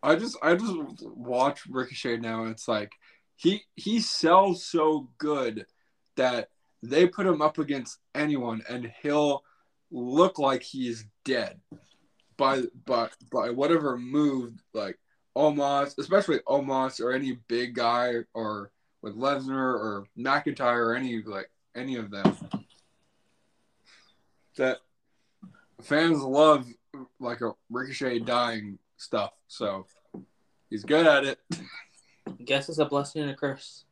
[0.01, 2.91] I just I just watch Ricochet now it's like
[3.35, 5.65] he he sells so good
[6.15, 6.49] that
[6.81, 9.43] they put him up against anyone and he'll
[9.91, 11.59] look like he's dead
[12.37, 14.97] by by by whatever move like
[15.35, 21.49] Omos, especially Omos or any big guy or with Lesnar or McIntyre or any like
[21.75, 22.35] any of them.
[24.57, 24.79] That
[25.81, 26.67] fans love
[27.19, 29.31] like a Ricochet dying stuff.
[29.47, 29.87] So
[30.69, 31.39] he's good at it.
[32.27, 33.85] I guess it's a blessing and a curse.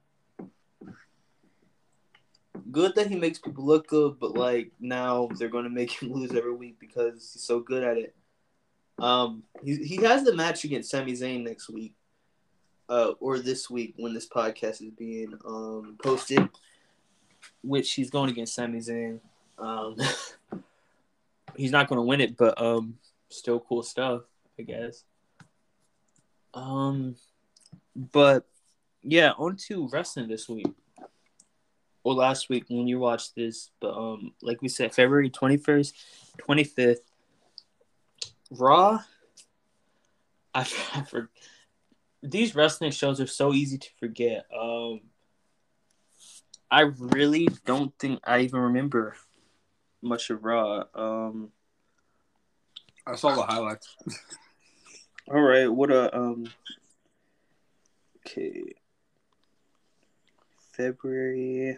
[2.71, 6.11] Good that he makes people look good, but like now they're going to make him
[6.13, 8.15] lose every week because he's so good at it.
[8.99, 11.93] Um, he he has the match against Sami Zayn next week,
[12.89, 16.49] uh, or this week when this podcast is being um posted,
[17.61, 19.19] which he's going against Sami Zayn.
[19.59, 19.97] Um,
[21.55, 22.97] he's not going to win it, but um,
[23.29, 24.21] still cool stuff,
[24.59, 25.03] I guess.
[26.53, 27.15] Um,
[27.95, 28.45] but
[29.03, 30.67] yeah, on to wrestling this week
[32.03, 33.69] or last week when you watched this.
[33.79, 35.95] But um, like we said, February twenty first,
[36.37, 37.01] twenty fifth,
[38.49, 38.99] Raw.
[40.53, 40.61] I,
[40.95, 41.29] I for,
[42.23, 44.45] these wrestling shows are so easy to forget.
[44.57, 45.01] Um,
[46.69, 49.15] I really don't think I even remember
[50.01, 50.83] much of Raw.
[50.93, 51.51] Um,
[53.05, 53.95] I saw the highlights.
[55.29, 56.47] all right, what a um.
[58.25, 58.73] Okay.
[60.71, 61.77] February.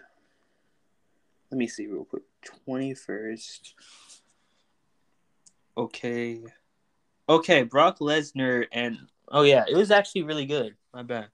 [1.51, 2.23] Let me see real quick.
[2.43, 3.73] Twenty first.
[5.77, 6.41] Okay.
[7.27, 8.97] Okay, Brock Lesnar and
[9.29, 10.75] oh yeah, it was actually really good.
[10.93, 11.27] My bad.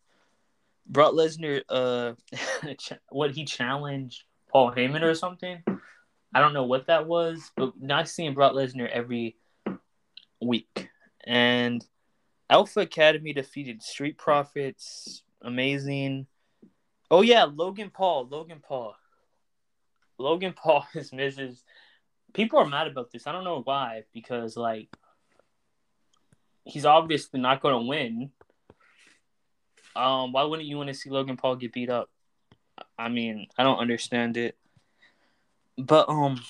[0.88, 2.14] Brock Lesnar, uh,
[3.10, 5.64] what he challenged Paul Heyman or something.
[6.34, 9.38] I don't know what that was, but nice seeing Brock Lesnar every
[10.42, 10.90] week.
[11.26, 11.84] And
[12.50, 15.24] Alpha Academy defeated Street Profits.
[15.42, 16.28] Amazing.
[17.10, 18.28] Oh yeah, Logan Paul.
[18.30, 18.96] Logan Paul.
[20.18, 21.62] Logan Paul is Mrs.
[22.34, 23.28] People are mad about this.
[23.28, 24.90] I don't know why, because like
[26.66, 28.32] he's obviously not going to win.
[29.96, 32.10] Um, why wouldn't you want to see Logan Paul get beat up?
[32.98, 34.58] I mean, I don't understand it.
[35.78, 36.42] But um,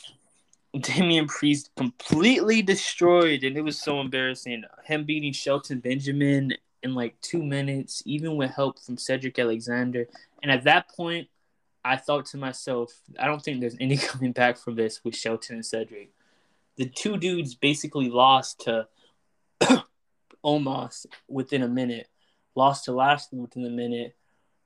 [0.81, 4.63] Damian Priest completely destroyed, and it was so embarrassing.
[4.83, 10.07] Him beating Shelton Benjamin in like two minutes, even with help from Cedric Alexander.
[10.43, 11.29] And at that point,
[11.83, 15.55] I thought to myself, I don't think there's any coming back from this with Shelton
[15.55, 16.09] and Cedric.
[16.77, 18.87] The two dudes basically lost to
[20.43, 22.07] Omos within a minute,
[22.53, 24.15] lost to Lashley within a minute,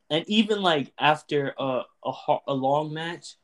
[0.10, 3.36] and even like after a a, a long match,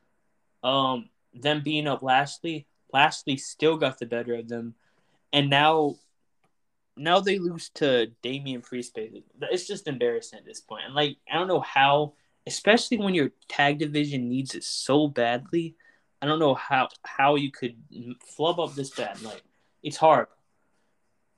[0.64, 4.76] um, them being up Lashley, Lashley still got the better of them,
[5.34, 5.96] and now,
[6.96, 8.98] now they lose to Damian Priest.
[8.98, 10.84] It's just embarrassing at this point.
[10.86, 12.14] And like, I don't know how
[12.48, 15.76] especially when your tag division needs it so badly.
[16.22, 17.76] I don't know how how you could
[18.36, 19.22] flub up this bad.
[19.22, 19.44] Like
[19.84, 20.28] it's hard,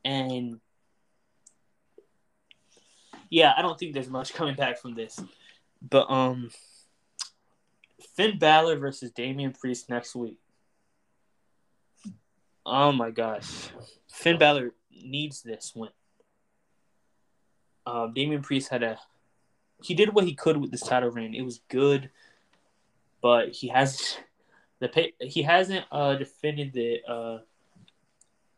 [0.06, 0.60] and
[3.30, 5.20] yeah, I don't think there's much coming back from this.
[5.82, 6.52] But um,
[8.16, 10.40] Finn Balor versus Damian Priest next week.
[12.66, 13.70] Oh my gosh,
[14.12, 15.90] Finn Balor needs this win.
[17.86, 19.00] Uh, Damian Priest had a
[19.82, 21.34] he did what he could with this title reign.
[21.34, 22.10] It was good,
[23.22, 24.18] but he has
[24.80, 27.40] the pay, he hasn't uh, defended the uh,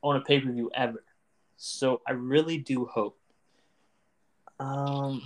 [0.01, 1.03] on a pay per view ever.
[1.57, 3.17] So I really do hope.
[4.59, 5.21] Um,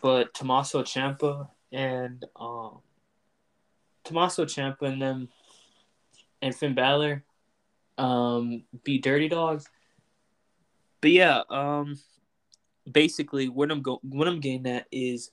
[0.00, 2.78] but Tommaso Ciampa and um,
[4.04, 5.28] Tommaso Ciampa and them
[6.40, 7.24] and Finn Balor
[7.98, 9.68] um, Dirty Dogs.
[11.00, 11.98] But yeah, um,
[12.90, 15.30] basically what I'm go what I'm getting at is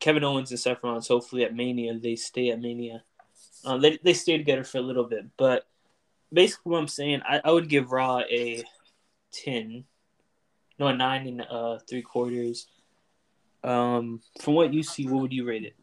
[0.00, 1.08] Kevin Owens and Seth Rollins.
[1.08, 3.02] Hopefully at Mania they stay at Mania.
[3.64, 5.66] Um, they they stay together for a little bit, but
[6.32, 8.62] basically what I'm saying, I, I would give Raw a
[9.32, 9.84] ten,
[10.78, 12.66] no a nine and uh three quarters.
[13.64, 15.74] Um, from what you see, what would you rate it?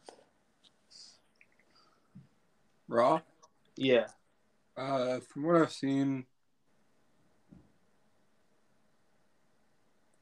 [2.86, 3.20] Raw.
[3.76, 4.06] Yeah.
[4.76, 6.24] Uh, from what I've seen,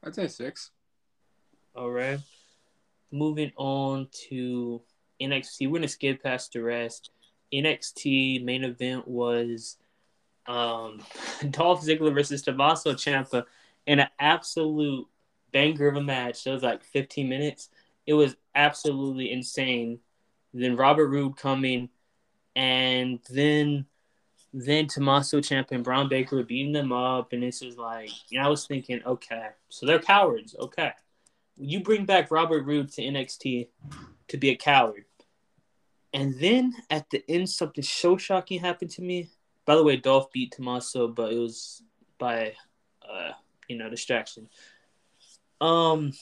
[0.03, 0.71] I'd say six.
[1.75, 2.19] All right.
[3.11, 4.81] Moving on to
[5.21, 5.67] NXT.
[5.67, 7.11] We're gonna skip past the rest.
[7.53, 9.77] NXT main event was
[10.47, 11.01] um,
[11.51, 13.45] Dolph Ziggler versus Tommaso Ciampa
[13.85, 15.07] in an absolute
[15.51, 16.45] banger of a match.
[16.45, 17.69] It was like 15 minutes.
[18.05, 19.99] It was absolutely insane.
[20.53, 21.89] Then Robert Roode coming,
[22.55, 23.85] and then
[24.53, 28.37] then Tommaso Ciampa and Bron Breakker were beating them up, and this was like, you
[28.37, 30.55] know, I was thinking, okay, so they're cowards.
[30.59, 30.91] Okay,
[31.57, 33.69] you bring back Robert Roode to NXT
[34.27, 35.05] to be a coward,
[36.13, 39.29] and then at the end, something so shocking happened to me.
[39.65, 41.81] By the way, Dolph beat Tommaso, but it was
[42.17, 42.53] by,
[43.07, 43.31] uh,
[43.69, 44.49] you know, distraction.
[45.61, 46.13] Um,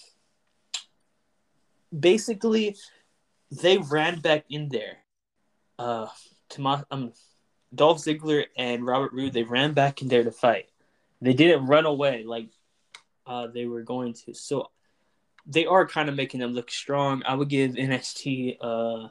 [1.98, 2.76] basically,
[3.50, 4.98] they ran back in there.
[5.80, 6.08] Uh,
[6.50, 7.14] Tomas, um,
[7.74, 10.70] Dolph Ziggler and Robert Roode, they ran back in there to fight.
[11.22, 12.50] They didn't run away like
[13.26, 14.34] uh, they were going to.
[14.34, 14.72] So
[15.46, 17.24] they are kind of making them look strong.
[17.26, 19.08] I would give NXT uh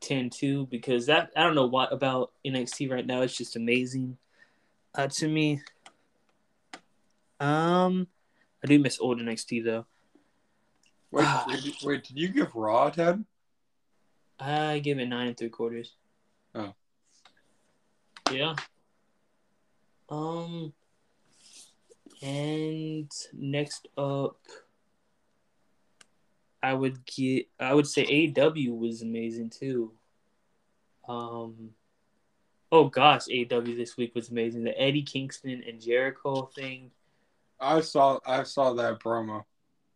[0.00, 3.22] 10-2 because that I don't know what about NXT right now.
[3.22, 4.18] It's just amazing
[4.94, 5.62] uh, to me.
[7.38, 8.08] Um,
[8.62, 9.86] I do miss old NXT though.
[11.10, 13.26] Wait, wait, wait, did you give Raw a ten?
[14.38, 15.92] I give it nine and three quarters.
[16.54, 16.74] Oh.
[18.30, 18.54] Yeah.
[20.08, 20.72] Um.
[22.22, 24.38] And next up,
[26.62, 27.48] I would get.
[27.58, 29.92] I would say AEW was amazing too.
[31.08, 31.70] Um.
[32.70, 34.64] Oh gosh, AEW this week was amazing.
[34.64, 36.90] The Eddie Kingston and Jericho thing.
[37.62, 39.44] I saw I saw that promo.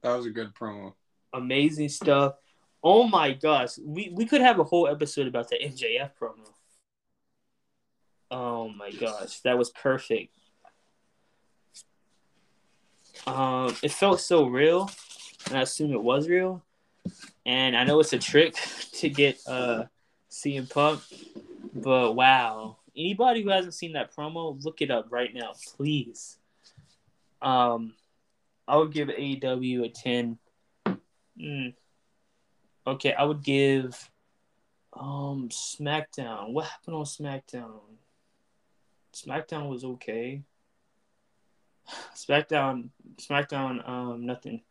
[0.02, 0.94] That was a good promo.
[1.34, 2.34] Amazing stuff.
[2.82, 6.46] Oh my gosh, we we could have a whole episode about the MJF promo.
[8.30, 10.32] Oh my gosh, that was perfect.
[13.26, 14.90] Um, it felt so real,
[15.48, 16.62] and I assume it was real.
[17.44, 18.54] And I know it's a trick
[18.92, 19.84] to get uh
[20.30, 21.00] CM Punk,
[21.74, 22.76] but wow!
[22.96, 26.38] Anybody who hasn't seen that promo, look it up right now, please.
[27.46, 27.94] Um,
[28.66, 30.38] I would give AEW a ten.
[31.40, 31.74] Mm.
[32.84, 34.10] Okay, I would give
[34.92, 36.52] um SmackDown.
[36.52, 37.78] What happened on SmackDown?
[39.14, 40.42] SmackDown was okay.
[42.16, 44.62] SmackDown, SmackDown, um, nothing.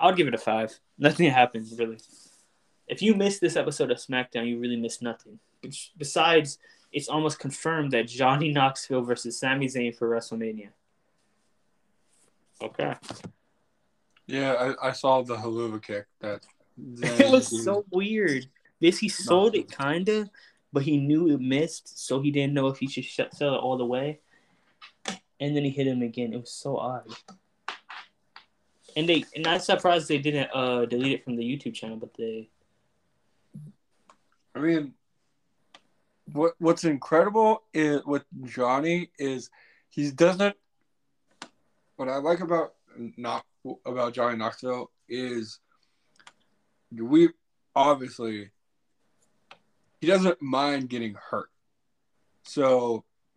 [0.00, 0.78] I would give it a five.
[0.98, 1.98] Nothing happened really.
[2.88, 5.38] If you missed this episode of SmackDown, you really missed nothing.
[5.96, 6.58] Besides,
[6.92, 10.70] it's almost confirmed that Johnny Knoxville versus Sami Zayn for WrestleMania.
[12.62, 12.94] Okay.
[14.26, 16.06] Yeah, I, I saw the helluva kick.
[16.20, 16.44] That
[17.02, 18.46] it was so weird.
[18.80, 20.30] This he sold it kinda,
[20.72, 23.58] but he knew it missed, so he didn't know if he should shut, sell it
[23.58, 24.20] all the way.
[25.40, 26.32] And then he hit him again.
[26.32, 27.12] It was so odd.
[28.96, 32.14] And they, and I'm surprised they didn't uh, delete it from the YouTube channel, but
[32.14, 32.48] they.
[34.54, 34.94] I mean,
[36.32, 39.50] what what's incredible is with Johnny is
[39.88, 40.56] he doesn't.
[41.96, 42.74] What I like about
[43.16, 43.44] not
[43.86, 45.60] about Johnny Knoxville is
[46.92, 47.30] we
[47.74, 48.50] obviously
[50.00, 51.50] he doesn't mind getting hurt.
[52.42, 53.04] So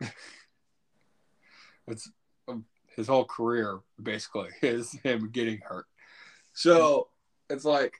[1.86, 2.10] it's
[2.46, 5.86] um, his whole career basically is him getting hurt.
[6.52, 7.08] So
[7.48, 7.94] it's like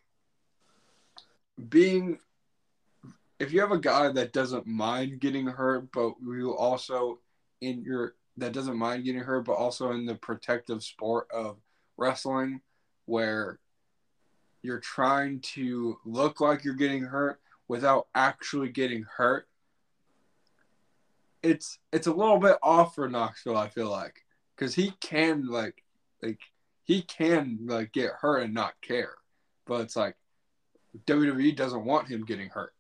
[1.68, 2.18] being
[3.38, 7.20] if you have a guy that doesn't mind getting hurt, but you also
[7.60, 11.58] in your that doesn't mind getting hurt, but also in the protective sport of
[11.96, 12.60] wrestling,
[13.06, 13.58] where
[14.62, 19.48] you're trying to look like you're getting hurt without actually getting hurt.
[21.42, 24.24] It's it's a little bit off for Knoxville, I feel like,
[24.56, 25.84] because he can like
[26.22, 26.40] like
[26.84, 29.14] he can like get hurt and not care,
[29.66, 30.16] but it's like
[31.06, 32.72] WWE doesn't want him getting hurt.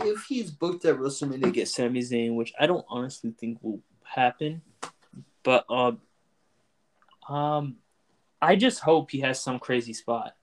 [0.00, 3.80] If he's booked at WrestleMania to get Sami Zayn, which I don't honestly think will
[4.04, 4.62] happen,
[5.42, 6.00] but um,
[7.28, 7.76] um,
[8.40, 10.36] I just hope he has some crazy spot.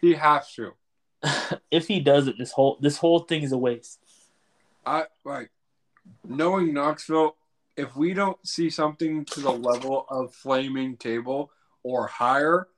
[0.00, 0.74] He has to.
[1.70, 3.98] if he doesn't, this whole this whole thing is a waste.
[4.86, 5.50] I like
[6.24, 7.36] knowing Knoxville.
[7.76, 11.50] If we don't see something to the level of flaming table
[11.82, 12.68] or higher,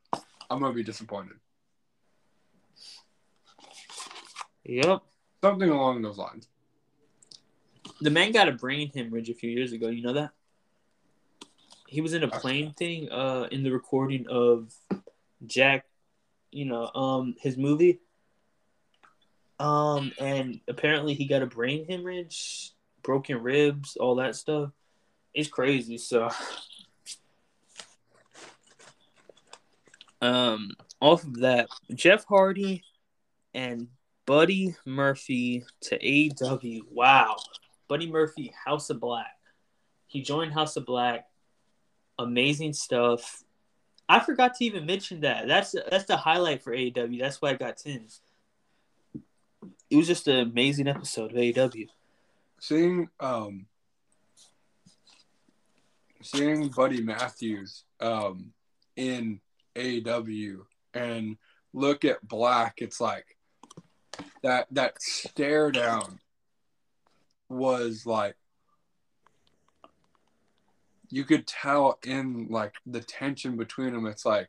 [0.50, 1.36] I'm gonna be disappointed.
[4.64, 5.02] Yep.
[5.42, 6.48] Something along those lines.
[8.00, 9.88] The man got a brain hemorrhage a few years ago.
[9.88, 10.30] You know that?
[11.86, 14.72] He was in a plane thing uh, in the recording of
[15.46, 15.86] Jack,
[16.52, 18.00] you know, um, his movie.
[19.58, 22.72] Um, and apparently he got a brain hemorrhage,
[23.02, 24.70] broken ribs, all that stuff.
[25.34, 25.98] It's crazy.
[25.98, 26.28] So,
[30.22, 30.70] um,
[31.00, 32.84] off of that, Jeff Hardy
[33.52, 33.88] and
[34.30, 36.82] Buddy Murphy to AEW.
[36.92, 37.34] Wow.
[37.88, 39.36] Buddy Murphy, House of Black.
[40.06, 41.26] He joined House of Black.
[42.16, 43.42] Amazing stuff.
[44.08, 45.48] I forgot to even mention that.
[45.48, 47.18] That's that's the highlight for AEW.
[47.18, 48.20] That's why I got tens.
[49.90, 51.88] It was just an amazing episode of AEW.
[52.60, 53.66] Seeing um
[56.22, 58.52] seeing Buddy Matthews um
[58.94, 59.40] in
[59.74, 60.60] AEW
[60.94, 61.36] and
[61.72, 63.36] look at Black, it's like
[64.42, 66.18] that that stare down
[67.48, 68.36] was like
[71.08, 74.48] you could tell in like the tension between them it's like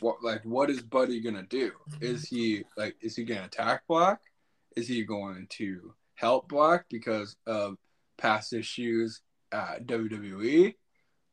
[0.00, 1.72] what like what is buddy gonna do?
[2.00, 4.20] Is he like is he gonna attack black?
[4.76, 7.76] Is he going to help black because of
[8.18, 10.74] past issues at wwe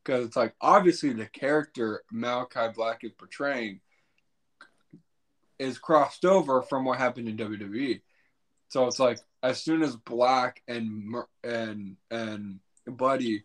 [0.04, 3.80] because it's like obviously the character malachi black is portraying
[5.60, 8.01] is crossed over from what happened in WWE.
[8.70, 13.43] So it's like as soon as Black and and and Buddy,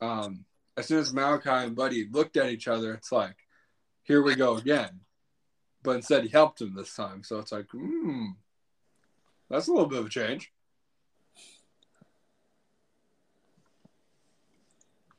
[0.00, 0.44] um,
[0.76, 3.36] as soon as Malachi and Buddy looked at each other, it's like,
[4.02, 5.00] here we go again.
[5.82, 7.22] But instead, he helped him this time.
[7.24, 8.26] So it's like, hmm,
[9.50, 10.50] that's a little bit of a change.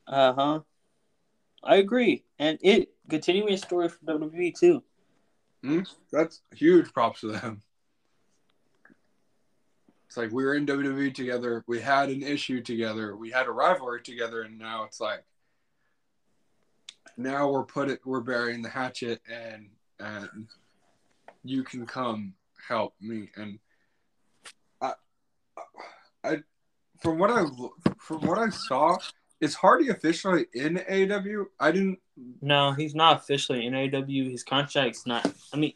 [0.06, 0.60] Uh huh.
[1.62, 4.82] I agree, and it continuing a story from WWE too.
[5.64, 5.82] Mm-hmm.
[6.12, 7.62] That's huge props to them.
[10.06, 11.64] It's like we were in WWE together.
[11.66, 13.16] We had an issue together.
[13.16, 15.24] We had a rivalry together, and now it's like
[17.16, 20.48] now we're put it we're burying the hatchet, and and
[21.44, 22.34] you can come
[22.68, 23.30] help me.
[23.36, 23.58] And
[24.80, 24.92] I,
[26.24, 26.38] I
[27.02, 27.44] from what I
[27.98, 28.96] from what I saw,
[29.40, 31.46] is Hardy officially in AEW?
[31.58, 31.98] I didn't.
[32.40, 34.30] No, he's not officially in AEW.
[34.30, 35.30] His contract's not.
[35.52, 35.74] I mean,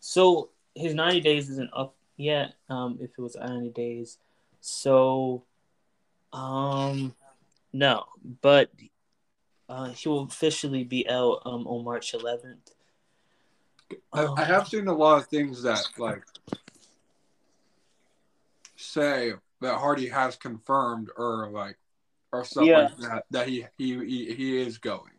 [0.00, 2.54] so his ninety days isn't up yet.
[2.68, 4.18] Um, if it was ninety days,
[4.60, 5.44] so,
[6.32, 7.14] um,
[7.72, 8.04] no,
[8.40, 8.70] but
[9.68, 12.70] uh, he will officially be out um on March eleventh.
[14.12, 16.22] I, I have seen a lot of things that like
[18.76, 21.76] say that Hardy has confirmed or like
[22.32, 22.78] or stuff yeah.
[22.78, 25.13] like that that he, he he he is going.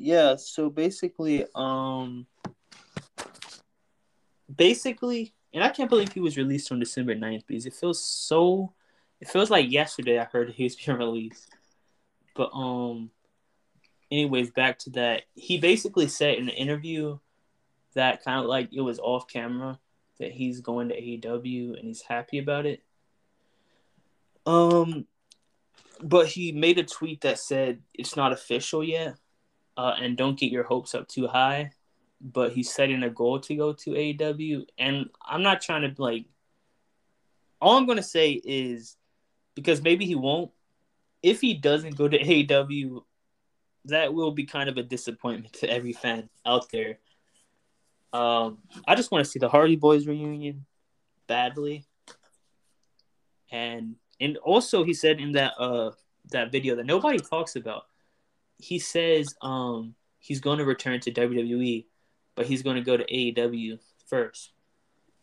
[0.00, 2.26] Yeah, so basically, um,
[4.54, 8.72] basically, and I can't believe he was released on December 9th because it feels so.
[9.20, 11.48] It feels like yesterday I heard he was being released,
[12.36, 13.10] but um,
[14.12, 15.22] anyways, back to that.
[15.34, 17.18] He basically said in an interview
[17.94, 19.80] that kind of like it was off camera
[20.20, 22.84] that he's going to AEW and he's happy about it.
[24.46, 25.06] Um,
[26.00, 29.16] but he made a tweet that said it's not official yet,
[29.78, 31.70] uh, and don't get your hopes up too high.
[32.20, 36.26] But he's setting a goal to go to AEW, and I'm not trying to like.
[37.60, 38.96] All I'm gonna say is,
[39.54, 40.50] because maybe he won't.
[41.22, 43.02] If he doesn't go to AEW,
[43.84, 46.98] that will be kind of a disappointment to every fan out there.
[48.12, 50.66] Um, I just want to see the Hardy Boys reunion
[51.28, 51.84] badly,
[53.52, 55.92] and and also he said in that uh
[56.30, 57.84] that video that nobody talks about.
[58.58, 61.86] He says um he's going to return to WWE,
[62.34, 64.52] but he's going to go to AEW first.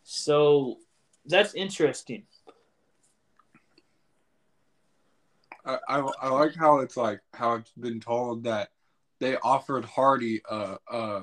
[0.02, 0.78] So
[1.26, 2.24] that's interesting.
[5.64, 8.70] I, I, I like how it's like how it's been told that
[9.18, 11.22] they offered Hardy a a,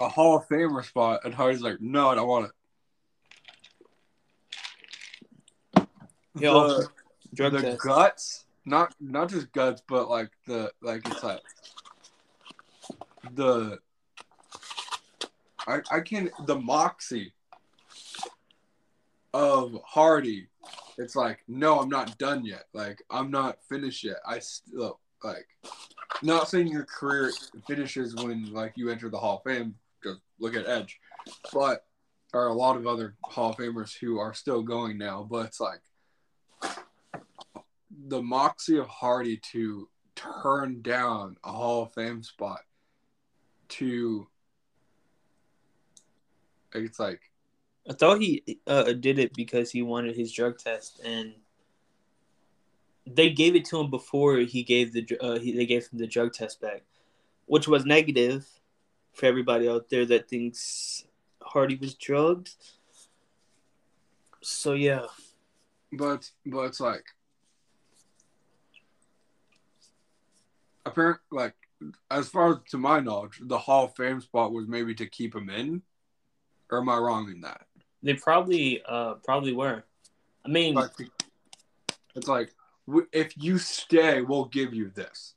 [0.00, 2.52] a Hall of Famer spot, and Hardy's like, no, I don't want it.
[6.34, 6.78] Yeah,
[7.34, 11.40] the, the guts, not not just guts, but like the like it's like
[13.34, 13.78] the
[15.66, 17.32] I I can the moxie
[19.34, 20.48] of Hardy.
[20.98, 22.64] It's like no, I'm not done yet.
[22.72, 24.18] Like I'm not finished yet.
[24.26, 25.46] I still like
[26.22, 27.32] not saying your career
[27.66, 29.74] finishes when like you enter the Hall of Fame.
[30.02, 30.98] Just look at Edge,
[31.52, 31.84] but
[32.32, 35.26] there are a lot of other Hall of Famers who are still going now.
[35.28, 35.80] But it's like
[38.08, 42.60] the moxie of Hardy to turn down a Hall of Fame spot
[43.68, 44.26] to
[46.74, 47.20] it's like
[47.88, 51.34] I thought he uh, did it because he wanted his drug test, and
[53.06, 56.06] they gave it to him before he gave the uh, he, they gave him the
[56.06, 56.84] drug test back,
[57.46, 58.46] which was negative
[59.14, 61.04] for everybody out there that thinks
[61.42, 62.54] Hardy was drugged.
[64.42, 65.06] So yeah,
[65.92, 67.04] but but it's like
[70.84, 71.54] apparent like
[72.10, 75.34] as far as to my knowledge, the Hall of Fame spot was maybe to keep
[75.34, 75.82] him in.
[76.70, 77.66] Or am I wrong in that?
[78.02, 79.84] they probably uh probably were.
[80.44, 80.90] I mean, Like,
[82.14, 82.52] it's like
[83.12, 85.34] if you stay, we'll give you this.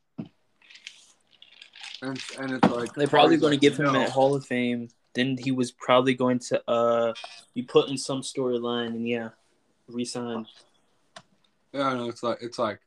[2.01, 4.05] And and it's like they're probably going to give him no.
[4.05, 4.89] a Hall of Fame.
[5.13, 7.13] Then he was probably going to uh
[7.53, 9.29] be put in some storyline, and yeah,
[9.87, 10.45] resign.
[11.71, 12.79] Yeah, no, it's like it's like,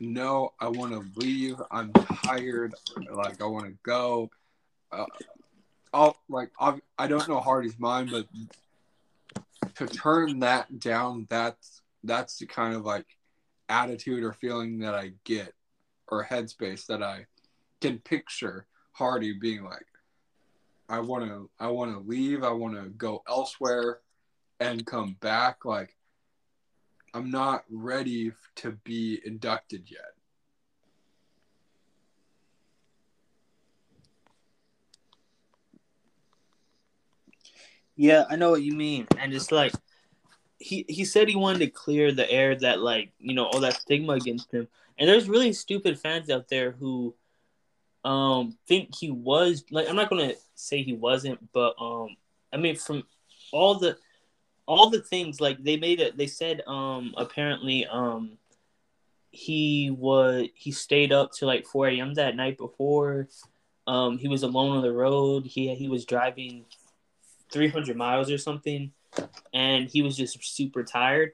[0.00, 1.60] no, I want to leave.
[1.70, 2.74] I'm tired.
[3.10, 4.30] Like I want to go.
[4.90, 5.04] Uh,
[5.92, 8.26] I'll like I'll, I don't know Hardy's mind, but
[9.76, 13.06] to turn that down, that's that's the kind of like
[13.68, 15.52] attitude or feeling that I get,
[16.08, 17.26] or headspace that I
[17.80, 19.86] can picture Hardy being like.
[20.88, 22.42] I want to I want to leave.
[22.42, 24.00] I want to go elsewhere
[24.58, 25.64] and come back.
[25.64, 25.94] Like
[27.12, 30.12] I'm not ready to be inducted yet.
[37.96, 39.72] Yeah, I know what you mean, and it's like
[40.58, 43.80] he he said he wanted to clear the air that like you know all that
[43.80, 47.14] stigma against him, and there's really stupid fans out there who
[48.04, 52.16] um think he was like I'm not gonna say he wasn't, but um
[52.52, 53.02] I mean from
[53.52, 53.98] all the
[54.70, 58.38] all the things like they made it they said um apparently um
[59.32, 62.14] he was he stayed up to like 4 a.m.
[62.14, 63.28] that night before.
[63.88, 65.44] Um he was alone on the road.
[65.44, 66.66] He he was driving
[67.50, 68.92] 300 miles or something
[69.52, 71.32] and he was just super tired.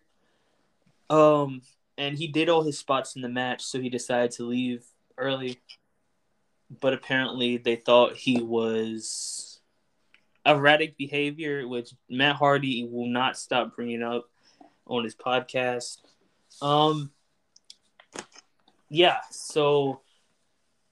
[1.10, 1.60] Um
[1.98, 4.86] and he did all his spots in the match so he decided to leave
[5.18, 5.60] early.
[6.80, 9.45] But apparently they thought he was
[10.46, 14.28] erratic behavior, which Matt Hardy will not stop bringing up
[14.86, 15.98] on his podcast.
[16.62, 17.10] Um,
[18.88, 20.00] yeah, so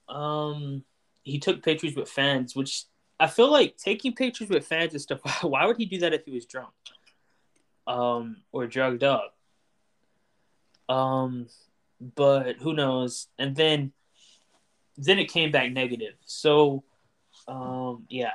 [0.09, 0.83] um,
[1.23, 2.83] he took pictures with fans, which
[3.19, 5.21] I feel like taking pictures with fans and stuff.
[5.43, 6.73] Why would he do that if he was drunk,
[7.87, 9.35] um, or drugged up?
[10.89, 11.47] Um,
[12.15, 13.27] but who knows?
[13.39, 13.93] And then
[14.97, 16.13] then it came back negative.
[16.25, 16.83] So,
[17.47, 18.31] um, yeah.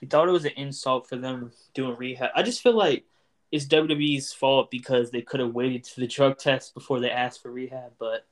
[0.00, 2.30] He thought it was an insult for them doing rehab.
[2.34, 3.04] I just feel like
[3.50, 7.42] it's WWE's fault because they could have waited to the drug test before they asked
[7.42, 8.26] for rehab, but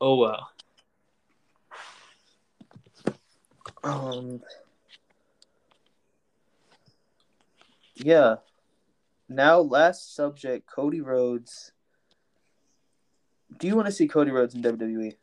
[0.00, 0.50] oh well.
[3.84, 4.42] Um,
[7.96, 8.36] yeah.
[9.28, 11.72] Now, last subject Cody Rhodes.
[13.58, 15.16] Do you want to see Cody Rhodes in WWE?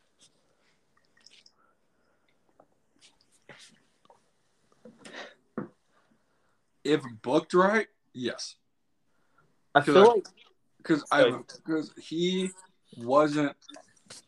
[6.90, 7.86] If booked right,
[8.16, 8.56] yes.
[9.76, 10.26] I feel like
[10.78, 12.50] Because I because he
[12.98, 13.56] wasn't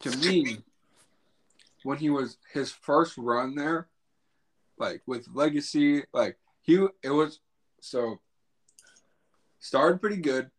[0.01, 0.59] to me
[1.81, 3.87] when he was his first run there,
[4.77, 7.39] like with Legacy, like he it was
[7.79, 8.19] so
[9.59, 10.51] started pretty good.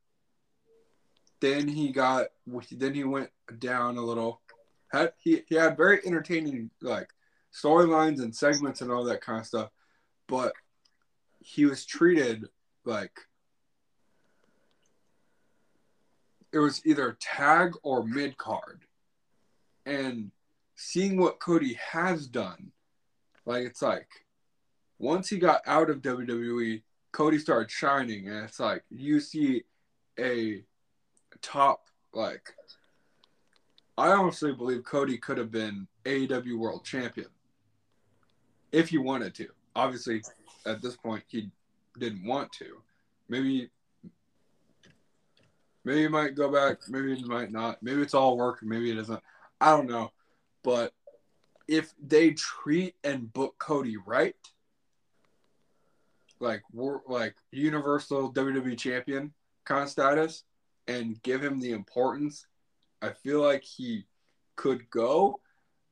[1.40, 2.26] Then he got
[2.72, 3.30] then he went
[3.60, 4.40] down a little.
[4.90, 7.10] Had he, he had very entertaining like
[7.54, 9.70] storylines and segments and all that kind of stuff,
[10.26, 10.52] but
[11.44, 12.48] he was treated
[12.84, 13.12] like
[16.52, 18.82] it was either tag or mid card.
[19.84, 20.30] And
[20.76, 22.70] seeing what Cody has done,
[23.46, 24.08] like it's like
[24.98, 29.64] once he got out of WWE, Cody started shining, and it's like you see
[30.18, 30.62] a
[31.40, 32.54] top like.
[33.98, 37.26] I honestly believe Cody could have been AEW World Champion
[38.72, 39.48] if he wanted to.
[39.76, 40.22] Obviously,
[40.66, 41.50] at this point, he
[41.98, 42.82] didn't want to.
[43.28, 43.70] Maybe,
[45.84, 46.78] maybe he might go back.
[46.88, 47.82] Maybe he might not.
[47.82, 48.60] Maybe it's all work.
[48.62, 49.22] Maybe it isn't.
[49.60, 50.12] I don't know.
[50.62, 50.92] But
[51.68, 54.36] if they treat and book Cody right,
[56.40, 59.32] like we're like universal WWE champion
[59.64, 60.42] kind of status
[60.88, 62.46] and give him the importance
[63.00, 64.04] I feel like he
[64.54, 65.40] could go,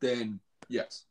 [0.00, 1.06] then yes.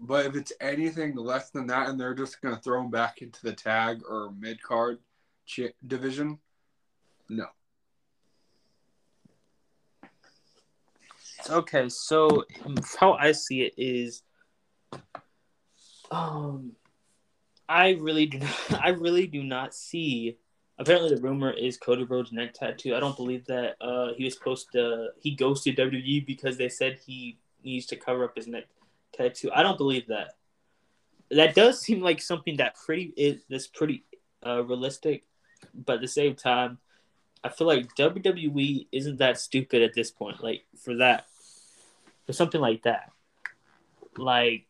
[0.00, 3.20] But if it's anything less than that and they're just going to throw him back
[3.20, 4.98] into the tag or mid card
[5.46, 6.38] ch- division,
[7.28, 7.46] no.
[11.48, 12.44] Okay, so
[12.98, 14.22] how I see it is,
[16.10, 16.72] um,
[17.68, 20.38] I really do not, I really do not see.
[20.78, 22.94] Apparently, the rumor is Cody Rhodes' neck tattoo.
[22.94, 25.08] I don't believe that uh, he was supposed to.
[25.20, 28.64] He ghosted WWE because they said he needs to cover up his neck
[29.12, 29.50] tattoo.
[29.54, 30.34] I don't believe that.
[31.30, 34.04] That does seem like something that pretty is that's pretty
[34.44, 35.24] uh, realistic,
[35.74, 36.78] but at the same time,
[37.44, 40.42] I feel like WWE isn't that stupid at this point.
[40.42, 41.26] Like for that,
[42.26, 43.12] for something like that,
[44.16, 44.66] like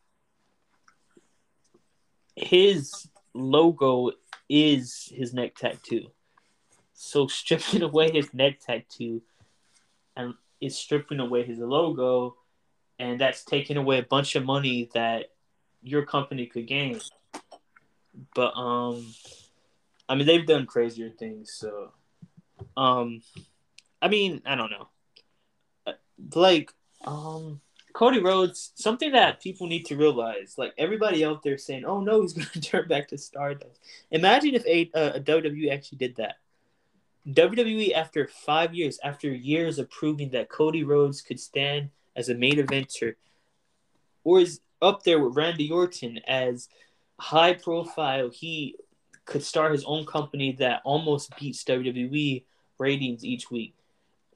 [2.37, 4.13] his logo
[4.49, 6.11] is his neck tattoo.
[6.93, 9.23] So stripping away his neck tattoo
[10.17, 12.37] and is stripping away his logo
[13.01, 15.31] and that's taking away a bunch of money that
[15.83, 17.01] your company could gain.
[18.35, 19.07] But um
[20.09, 21.93] I mean they've done crazier things, so
[22.77, 23.23] um
[24.03, 24.89] I mean, I don't know.
[25.87, 25.93] Uh,
[26.35, 26.73] like
[27.05, 27.61] um
[27.95, 32.21] Cody Rhodes, something that people need to realize, like everybody out there saying, "Oh no,
[32.23, 33.81] he's going to turn back to Stardust."
[34.11, 36.37] Imagine if a, uh, a WWE actually did that.
[37.29, 41.91] WWE, after five years, after years of proving that Cody Rhodes could stand
[42.21, 43.15] as a main eventer,
[44.23, 46.69] or is up there with Randy Orton as
[47.19, 48.77] high profile, he
[49.25, 52.45] could start his own company that almost beats WWE
[52.79, 53.75] ratings each week,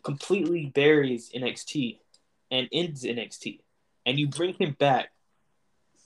[0.02, 1.98] completely buries NXT
[2.50, 3.60] and ends NXT,
[4.06, 5.10] and you bring him back,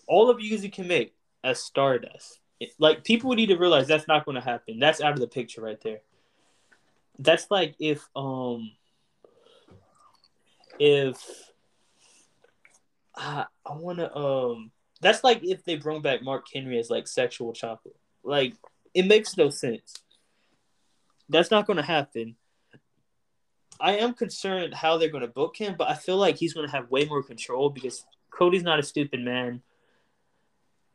[0.07, 1.15] all of you can make
[1.45, 2.41] as Stardust.
[2.61, 4.79] It, like people need to realize that's not going to happen.
[4.79, 6.01] That's out of the picture right there.
[7.19, 8.73] That's like if um
[10.79, 11.48] if
[13.19, 17.07] uh, I want to um that's like if they bring back Mark Henry as like
[17.07, 17.97] sexual chocolate.
[18.23, 18.55] Like
[18.95, 19.95] it makes no sense.
[21.29, 22.37] That's not going to happen.
[23.81, 26.67] I am concerned how they're going to book him, but I feel like he's going
[26.67, 29.63] to have way more control because Cody's not a stupid man.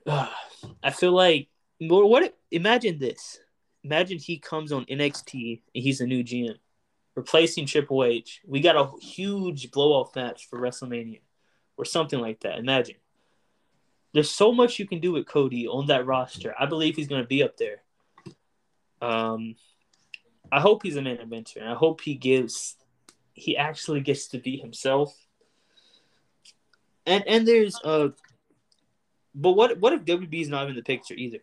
[0.07, 1.47] I feel like
[1.79, 2.37] what?
[2.51, 3.39] Imagine this.
[3.83, 6.57] Imagine he comes on NXT and he's a new GM,
[7.15, 8.41] replacing Triple H.
[8.45, 11.19] We got a huge blow off match for WrestleMania,
[11.77, 12.59] or something like that.
[12.59, 12.95] Imagine.
[14.13, 16.53] There's so much you can do with Cody on that roster.
[16.59, 17.81] I believe he's going to be up there.
[19.01, 19.55] Um,
[20.51, 22.75] I hope he's a main eventer, and I hope he gives
[23.33, 25.17] he actually gets to be himself.
[27.05, 28.09] And and there's uh
[29.35, 31.39] but what what if WB is not in the picture either?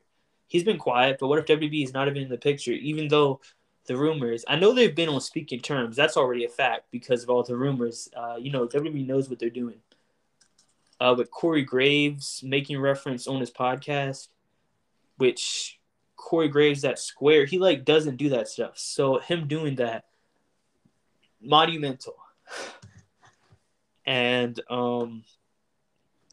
[0.47, 3.41] He's been quiet, but what if WB is not even in the picture, even though
[3.87, 7.31] the rumors I know they've been on speaking terms, that's already a fact because of
[7.31, 8.09] all the rumors.
[8.16, 9.81] Uh, you know, WB knows what they're doing.
[11.01, 14.28] Uh, with Corey Graves making reference on his podcast,
[15.16, 15.80] which
[16.20, 17.46] Corey Graves that square.
[17.46, 18.78] He like doesn't do that stuff.
[18.78, 20.05] So him doing that
[21.40, 22.16] monumental.
[24.07, 25.24] And um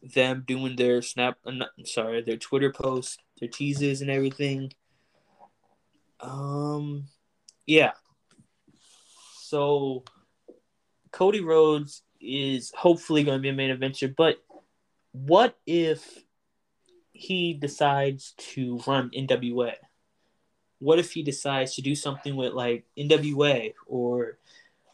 [0.02, 1.52] them doing their snap uh,
[1.84, 4.72] sorry, their Twitter posts, their teases and everything.
[6.18, 7.04] Um
[7.66, 7.92] yeah.
[9.42, 10.02] So
[11.12, 14.42] Cody Rhodes is hopefully going to be a main eventer, but
[15.12, 16.24] what if
[17.12, 19.74] he decides to run NWA?
[20.78, 24.38] What if he decides to do something with like NWA or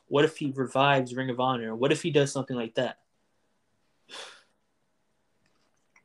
[0.06, 1.74] what if he revives Ring of Honor?
[1.74, 2.98] What if he does something like that?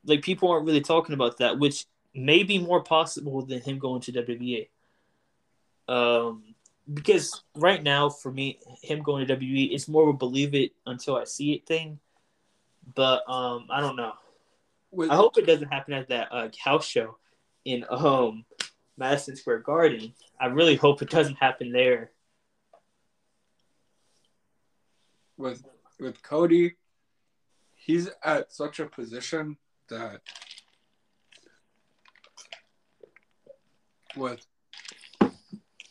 [0.05, 4.01] Like people aren't really talking about that, which may be more possible than him going
[4.01, 4.67] to WWE.
[5.87, 6.55] Um,
[6.93, 10.71] because right now for me, him going to WWE, it's more of a believe it
[10.85, 11.99] until I see it thing.
[12.95, 14.13] But um, I don't know.
[14.91, 17.17] With, I hope it doesn't happen at that uh, house show
[17.65, 18.45] in um
[18.97, 20.13] Madison Square Garden.
[20.39, 22.11] I really hope it doesn't happen there.
[25.39, 25.63] with
[25.99, 26.75] with Cody,
[27.73, 29.57] he's at such a position
[29.89, 30.21] that
[34.15, 34.45] with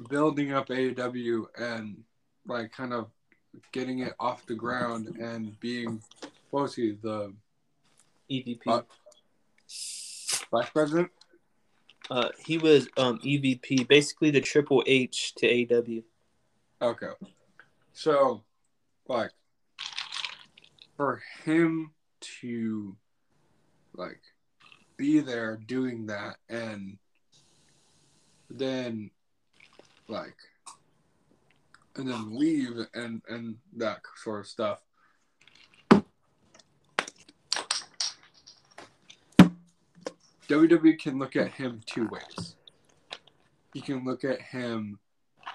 [0.08, 2.04] building up AEW and
[2.46, 3.08] like kind of
[3.72, 6.00] getting it off the ground and being
[6.50, 7.32] what was he the
[8.30, 8.60] EVP.
[8.66, 8.82] uh,
[10.50, 11.10] vice president?
[12.10, 16.02] Uh, he was um EVP, basically the Triple H to AEW.
[16.80, 17.10] Okay.
[17.92, 18.44] So,
[19.08, 19.32] like,
[20.96, 21.92] for him
[22.40, 22.96] to,
[23.94, 24.20] like,
[24.96, 26.98] be there doing that and
[28.48, 29.10] then,
[30.08, 30.36] like,
[31.96, 34.80] and then leave and, and that sort of stuff.
[40.48, 42.56] WWE can look at him two ways.
[43.74, 44.98] You can look at him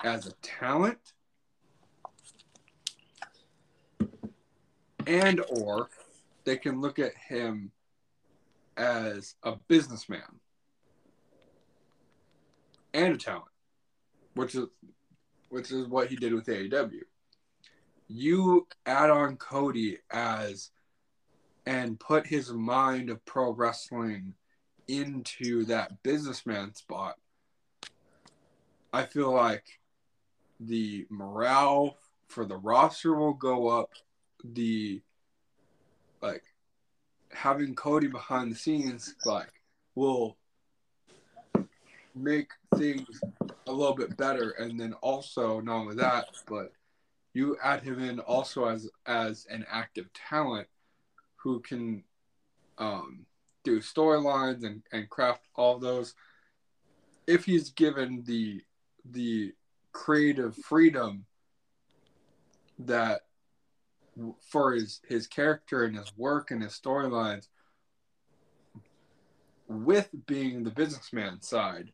[0.04, 1.00] as a talent
[5.08, 5.90] and or
[6.46, 7.72] they can look at him
[8.78, 10.22] as a businessman
[12.94, 13.46] and a talent
[14.34, 14.66] which is
[15.50, 17.02] which is what he did with AEW
[18.08, 20.72] you add on Cody as
[21.66, 24.34] and put his mind of pro wrestling
[24.88, 27.18] into that businessman spot
[28.94, 29.66] I feel like
[30.60, 33.90] the morale for the roster will go up.
[34.44, 35.02] The
[36.22, 36.44] like
[37.32, 39.52] having Cody behind the scenes like
[39.96, 40.38] will
[42.14, 43.20] make things
[43.66, 44.52] a little bit better.
[44.52, 46.72] And then also not only that but
[47.34, 50.68] you add him in also as as an active talent
[51.38, 52.04] who can
[52.78, 53.26] um,
[53.64, 56.14] do storylines and, and craft all those.
[57.28, 58.62] If he's given the
[59.10, 59.54] the
[59.92, 61.26] creative freedom
[62.80, 63.22] that
[64.50, 67.48] for his his character and his work and his storylines
[69.68, 71.92] with being the businessman side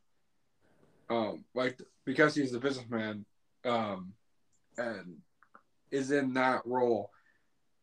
[1.10, 3.26] um like because he's the businessman
[3.66, 4.14] um
[4.78, 5.18] and
[5.92, 7.12] is in that role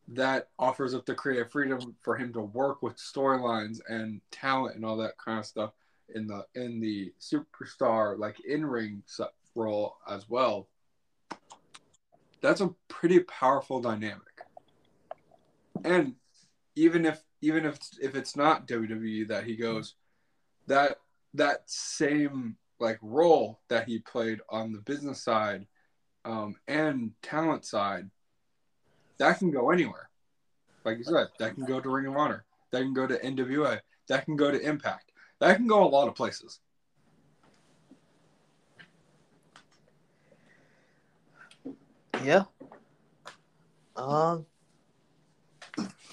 [0.09, 4.85] that offers up the creative freedom for him to work with storylines and talent and
[4.85, 5.71] all that kind of stuff
[6.15, 9.03] in the in the superstar like in-ring
[9.55, 10.69] role as well.
[12.41, 14.21] That's a pretty powerful dynamic.
[15.83, 16.15] And
[16.75, 19.95] even if even if if it's not WWE that he goes,
[20.67, 20.99] that
[21.33, 25.65] that same like role that he played on the business side
[26.25, 28.09] um, and talent side,
[29.19, 30.09] that can go anywhere.
[30.83, 33.79] Like you said, that can go to Ring of Honor, that can go to NWA,
[34.07, 36.59] that can go to Impact, that can go a lot of places.
[42.23, 42.43] Yeah.
[43.95, 44.45] Um.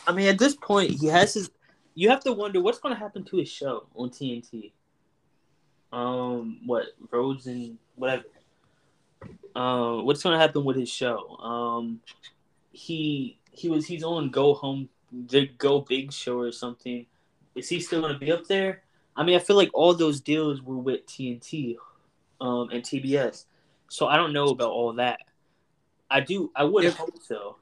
[0.07, 1.51] I mean, at this point, he has his.
[1.95, 4.73] You have to wonder what's going to happen to his show on TNT.
[5.93, 8.25] Um, what Rhodes and whatever.
[9.55, 11.37] Um, what's going to happen with his show?
[11.37, 12.01] Um,
[12.75, 17.07] he he was he's on Go Home, the Go Big Show or something.
[17.55, 18.83] Is he still going to be up there?
[19.17, 21.77] I mean, I feel like all those deals were with TNT,
[22.41, 23.45] um, and TBS,
[23.89, 25.21] so I don't know about all that.
[26.11, 26.51] I do.
[26.57, 27.57] I would If- hope so.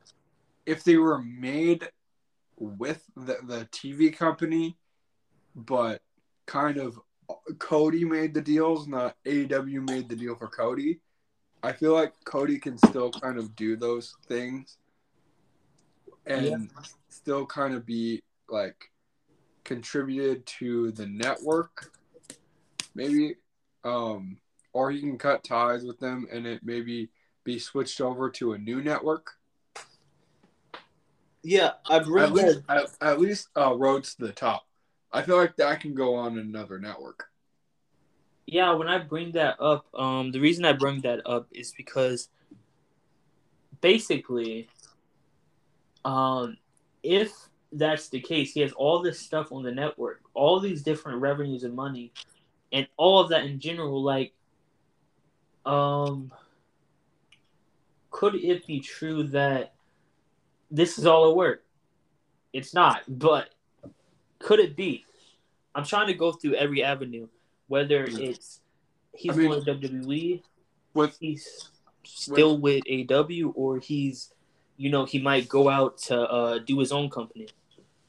[0.64, 1.88] if they were made
[2.56, 4.76] with the, the TV company,
[5.54, 6.00] but
[6.46, 6.98] kind of
[7.58, 11.00] Cody made the deals, not AEW made the deal for Cody.
[11.62, 14.78] I feel like Cody can still kind of do those things
[16.26, 16.82] and Yeah.
[17.08, 18.90] still kind of be like
[19.64, 21.92] contributed to the network,
[22.94, 23.36] maybe.
[23.84, 24.38] Um,
[24.72, 27.10] or he can cut ties with them and it maybe
[27.44, 29.32] be switched over to a new network.
[31.42, 34.64] Yeah, I At bring least, at, at least uh, Rhodes to the top.
[35.12, 37.24] I feel like that can go on another network.
[38.46, 42.28] Yeah, when I bring that up, um, the reason I bring that up is because
[43.80, 44.68] basically,
[46.04, 46.56] um,
[47.02, 47.32] if
[47.72, 51.64] that's the case, he has all this stuff on the network, all these different revenues
[51.64, 52.12] and money,
[52.72, 54.02] and all of that in general.
[54.02, 54.32] Like,
[55.64, 56.32] um,
[58.10, 59.74] could it be true that
[60.70, 61.64] this is all a work?
[62.52, 63.50] It's not, but
[64.38, 65.04] could it be?
[65.74, 67.28] I'm trying to go through every avenue,
[67.68, 68.60] whether it's
[69.14, 70.42] he's I mean- going to WWE,
[70.94, 71.70] With he's
[72.04, 74.34] still with AEW, or he's,
[74.76, 77.48] you know, he might go out to uh, do his own company.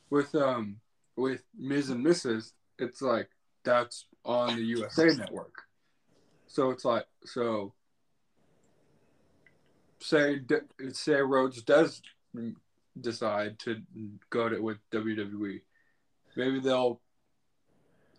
[0.10, 0.78] with um
[1.16, 2.52] with Miz and Mrs.
[2.80, 3.30] It's like
[3.64, 5.64] that's on the USA Network.
[6.48, 7.74] So it's like so.
[10.00, 10.42] Say
[10.92, 12.02] say Rhodes does
[13.00, 13.82] decide to
[14.30, 15.62] go to with WWE.
[16.36, 17.00] Maybe they'll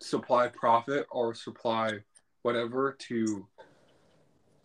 [0.01, 1.99] supply profit or supply
[2.43, 3.47] whatever to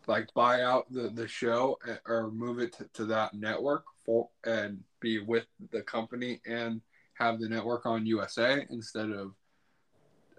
[0.07, 4.83] like buy out the, the show or move it to, to that network for and
[4.99, 6.81] be with the company and
[7.13, 9.33] have the network on USA instead of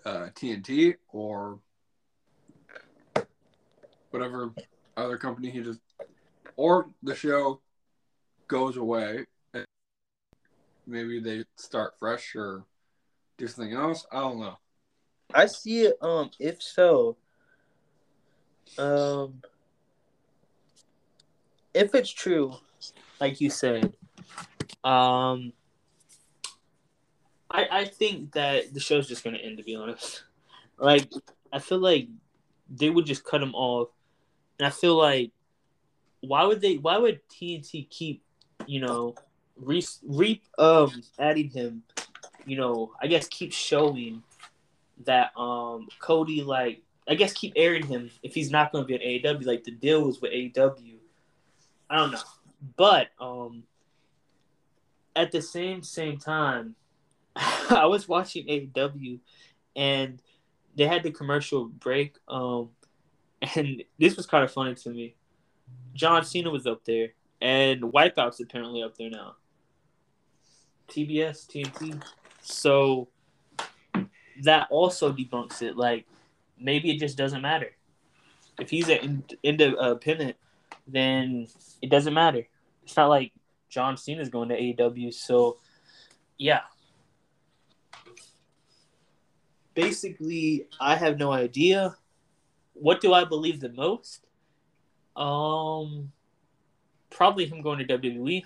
[0.05, 1.59] uh, TNT or
[4.11, 4.53] whatever
[4.97, 5.81] other company he just
[6.57, 7.61] or the show
[8.49, 9.65] goes away and
[10.87, 12.65] maybe they start fresh or
[13.39, 14.07] do something else.
[14.11, 14.59] I don't know.
[15.33, 15.97] I see it.
[16.03, 17.17] Um, if so,
[18.79, 19.43] um,
[21.75, 22.55] if it's true,
[23.21, 23.93] like you said,
[24.85, 25.53] um,
[27.51, 29.59] I I think that the show's just gonna end.
[29.59, 30.25] To be honest,
[30.79, 31.11] like
[31.53, 32.09] I feel like
[32.69, 33.89] they would just cut him off,
[34.59, 35.33] and I feel like
[36.21, 36.77] why would they?
[36.77, 38.23] Why would TNT keep,
[38.67, 39.15] you know,
[39.57, 41.83] re, re um adding him?
[42.47, 44.23] You know, I guess keep showing
[45.05, 48.95] that um Cody like I guess keep airing him if he's not going to be
[48.95, 49.45] an AEW.
[49.45, 51.00] Like the deal was with AEW.
[51.91, 52.19] I don't know,
[52.77, 53.65] but um
[55.17, 56.77] at the same same time,
[57.37, 59.19] I was watching AEW
[59.77, 60.23] and
[60.77, 62.17] they had the commercial break.
[62.29, 62.71] Um,
[63.57, 65.15] and this was kind of funny to me.
[65.95, 67.09] John Cena was up there,
[67.41, 69.37] and Wipeout's apparently up there now.
[70.89, 72.03] TBS, TNT.
[72.43, 73.09] So
[74.43, 75.77] that also debunks it.
[75.77, 76.07] Like
[76.59, 77.73] maybe it just doesn't matter.
[78.59, 80.37] If he's an independent,
[80.87, 81.47] then
[81.83, 82.47] it doesn't matter.
[82.83, 83.33] It's not like
[83.69, 85.13] John Cena's going to AEW.
[85.15, 85.59] So
[86.39, 86.61] yeah.
[89.75, 91.97] Basically, I have no idea.
[92.75, 94.27] What do I believe the most?
[95.15, 96.13] Um,
[97.11, 98.43] probably him going to WWE.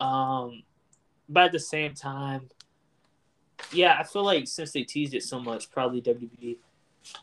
[0.00, 0.62] Um,
[1.28, 2.48] but at the same time,
[3.72, 6.58] yeah, I feel like since they teased it so much, probably WWE.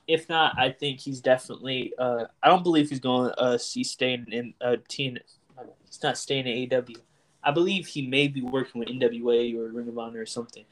[0.08, 1.94] If not, I think he's definitely.
[1.98, 3.32] Uh, I don't believe he's going.
[3.38, 5.18] Uh, he's staying in uh, team.
[5.86, 6.98] He's not staying in AEW.
[7.44, 10.66] I believe he may be working with NWA or Ring of Honor or something.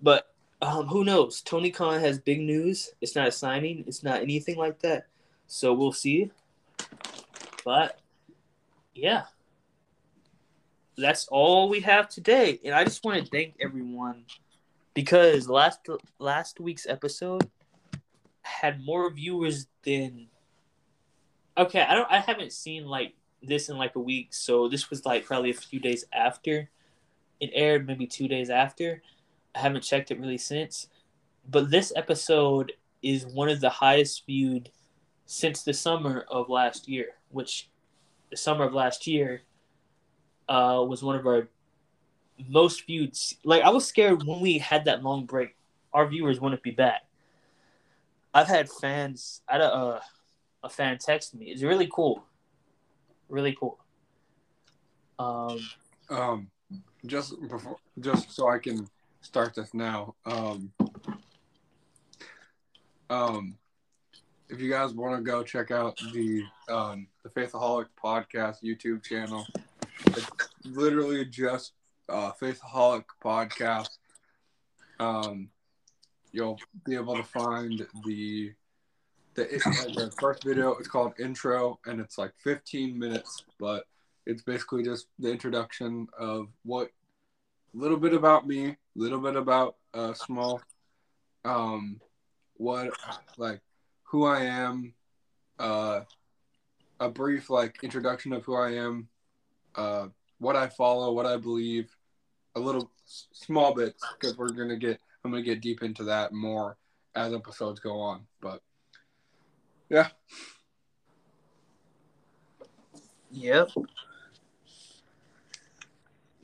[0.00, 0.32] But
[0.62, 1.42] um, who knows?
[1.42, 2.90] Tony Khan has big news.
[3.00, 3.84] It's not a signing.
[3.86, 5.06] It's not anything like that.
[5.48, 6.30] So we'll see.
[7.64, 7.98] But
[8.94, 9.24] yeah,
[10.96, 12.60] that's all we have today.
[12.64, 14.24] And I just want to thank everyone
[14.94, 15.86] because last
[16.18, 17.50] last week's episode
[18.46, 20.28] had more viewers than.
[21.58, 22.10] Okay, I don't.
[22.10, 25.54] I haven't seen like this in like a week, so this was like probably a
[25.54, 26.68] few days after
[27.40, 29.02] it aired, maybe two days after.
[29.54, 30.88] I haven't checked it really since,
[31.48, 32.72] but this episode
[33.02, 34.70] is one of the highest viewed
[35.26, 37.68] since the summer of last year, which
[38.30, 39.42] the summer of last year
[40.48, 41.48] uh, was one of our
[42.48, 43.16] most viewed.
[43.44, 45.56] Like I was scared when we had that long break,
[45.92, 47.02] our viewers wouldn't be back.
[48.36, 49.40] I've had fans.
[49.48, 50.02] I had a,
[50.62, 51.46] a fan text me.
[51.46, 52.22] It's really cool.
[53.30, 53.78] Really cool.
[55.18, 55.58] Um,
[56.10, 56.50] um,
[57.06, 58.90] just before, just so I can
[59.22, 60.16] start this now.
[60.26, 60.70] Um,
[63.08, 63.56] um,
[64.50, 69.46] if you guys want to go check out the um, the Faithaholic podcast YouTube channel,
[70.08, 70.28] it's
[70.66, 71.72] literally just
[72.10, 73.96] uh, Faithaholic podcast.
[75.00, 75.48] Um,
[76.36, 78.52] you'll be able to find the
[79.34, 79.46] the,
[79.94, 80.72] the first video.
[80.74, 83.84] It's called intro, and it's like 15 minutes, but
[84.26, 86.90] it's basically just the introduction of what
[87.74, 90.60] a little bit about me, a little bit about uh, small,
[91.44, 92.00] um,
[92.54, 92.90] what
[93.38, 93.60] like
[94.04, 94.92] who I am,
[95.58, 96.00] uh,
[97.00, 99.08] a brief like introduction of who I am,
[99.74, 100.08] uh,
[100.38, 101.94] what I follow, what I believe,
[102.54, 102.90] a little
[103.32, 106.76] small bits because we're gonna get I'm gonna get deep into that more
[107.16, 108.28] as episodes go on.
[108.40, 108.62] But
[109.88, 110.06] yeah.
[113.32, 113.70] Yep.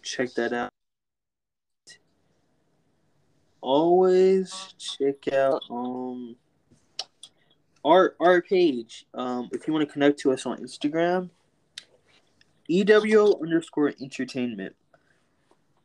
[0.03, 0.71] Check that out.
[3.61, 6.35] Always check out um
[7.85, 9.07] our our page.
[9.15, 11.31] Um, if you want to connect to us on Instagram,
[12.69, 14.75] EWO underscore entertainment.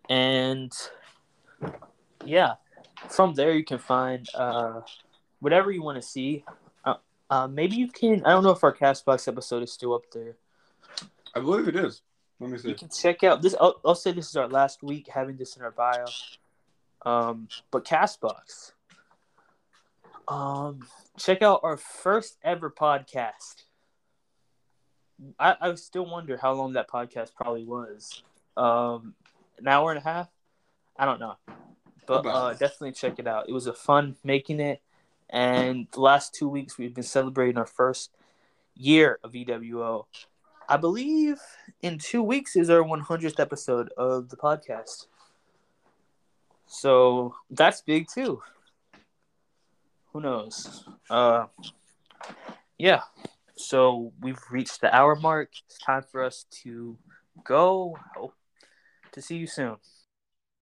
[0.09, 0.73] And
[2.25, 2.55] yeah,
[3.09, 4.81] from there you can find uh,
[5.39, 6.43] whatever you want to see.
[6.83, 6.95] Uh,
[7.29, 8.25] uh, maybe you can.
[8.25, 10.35] I don't know if our Castbox episode is still up there.
[11.35, 12.01] I believe it is.
[12.39, 12.69] Let me see.
[12.69, 13.55] You can check out this.
[13.59, 16.05] I'll, I'll say this is our last week having this in our bio.
[17.05, 18.73] Um, but Castbox.
[20.27, 20.85] Um,
[21.17, 23.63] check out our first ever podcast.
[25.39, 28.23] I, I still wonder how long that podcast probably was.
[28.55, 29.15] Um,
[29.57, 30.29] an hour and a half.
[30.97, 31.35] I don't know,
[32.07, 33.47] but uh, definitely check it out.
[33.47, 34.81] It was a fun making it,
[35.29, 38.11] and the last two weeks we've been celebrating our first
[38.75, 40.05] year of EWO.
[40.69, 41.39] I believe
[41.81, 45.07] in two weeks is our 100th episode of the podcast.
[46.67, 48.41] So that's big too.
[50.11, 50.85] Who knows?
[51.09, 51.45] Uh,
[52.77, 53.01] yeah.
[53.55, 55.49] So we've reached the hour mark.
[55.65, 56.97] It's time for us to
[57.43, 57.97] go.
[58.15, 58.33] Hope
[59.13, 59.77] to see you soon.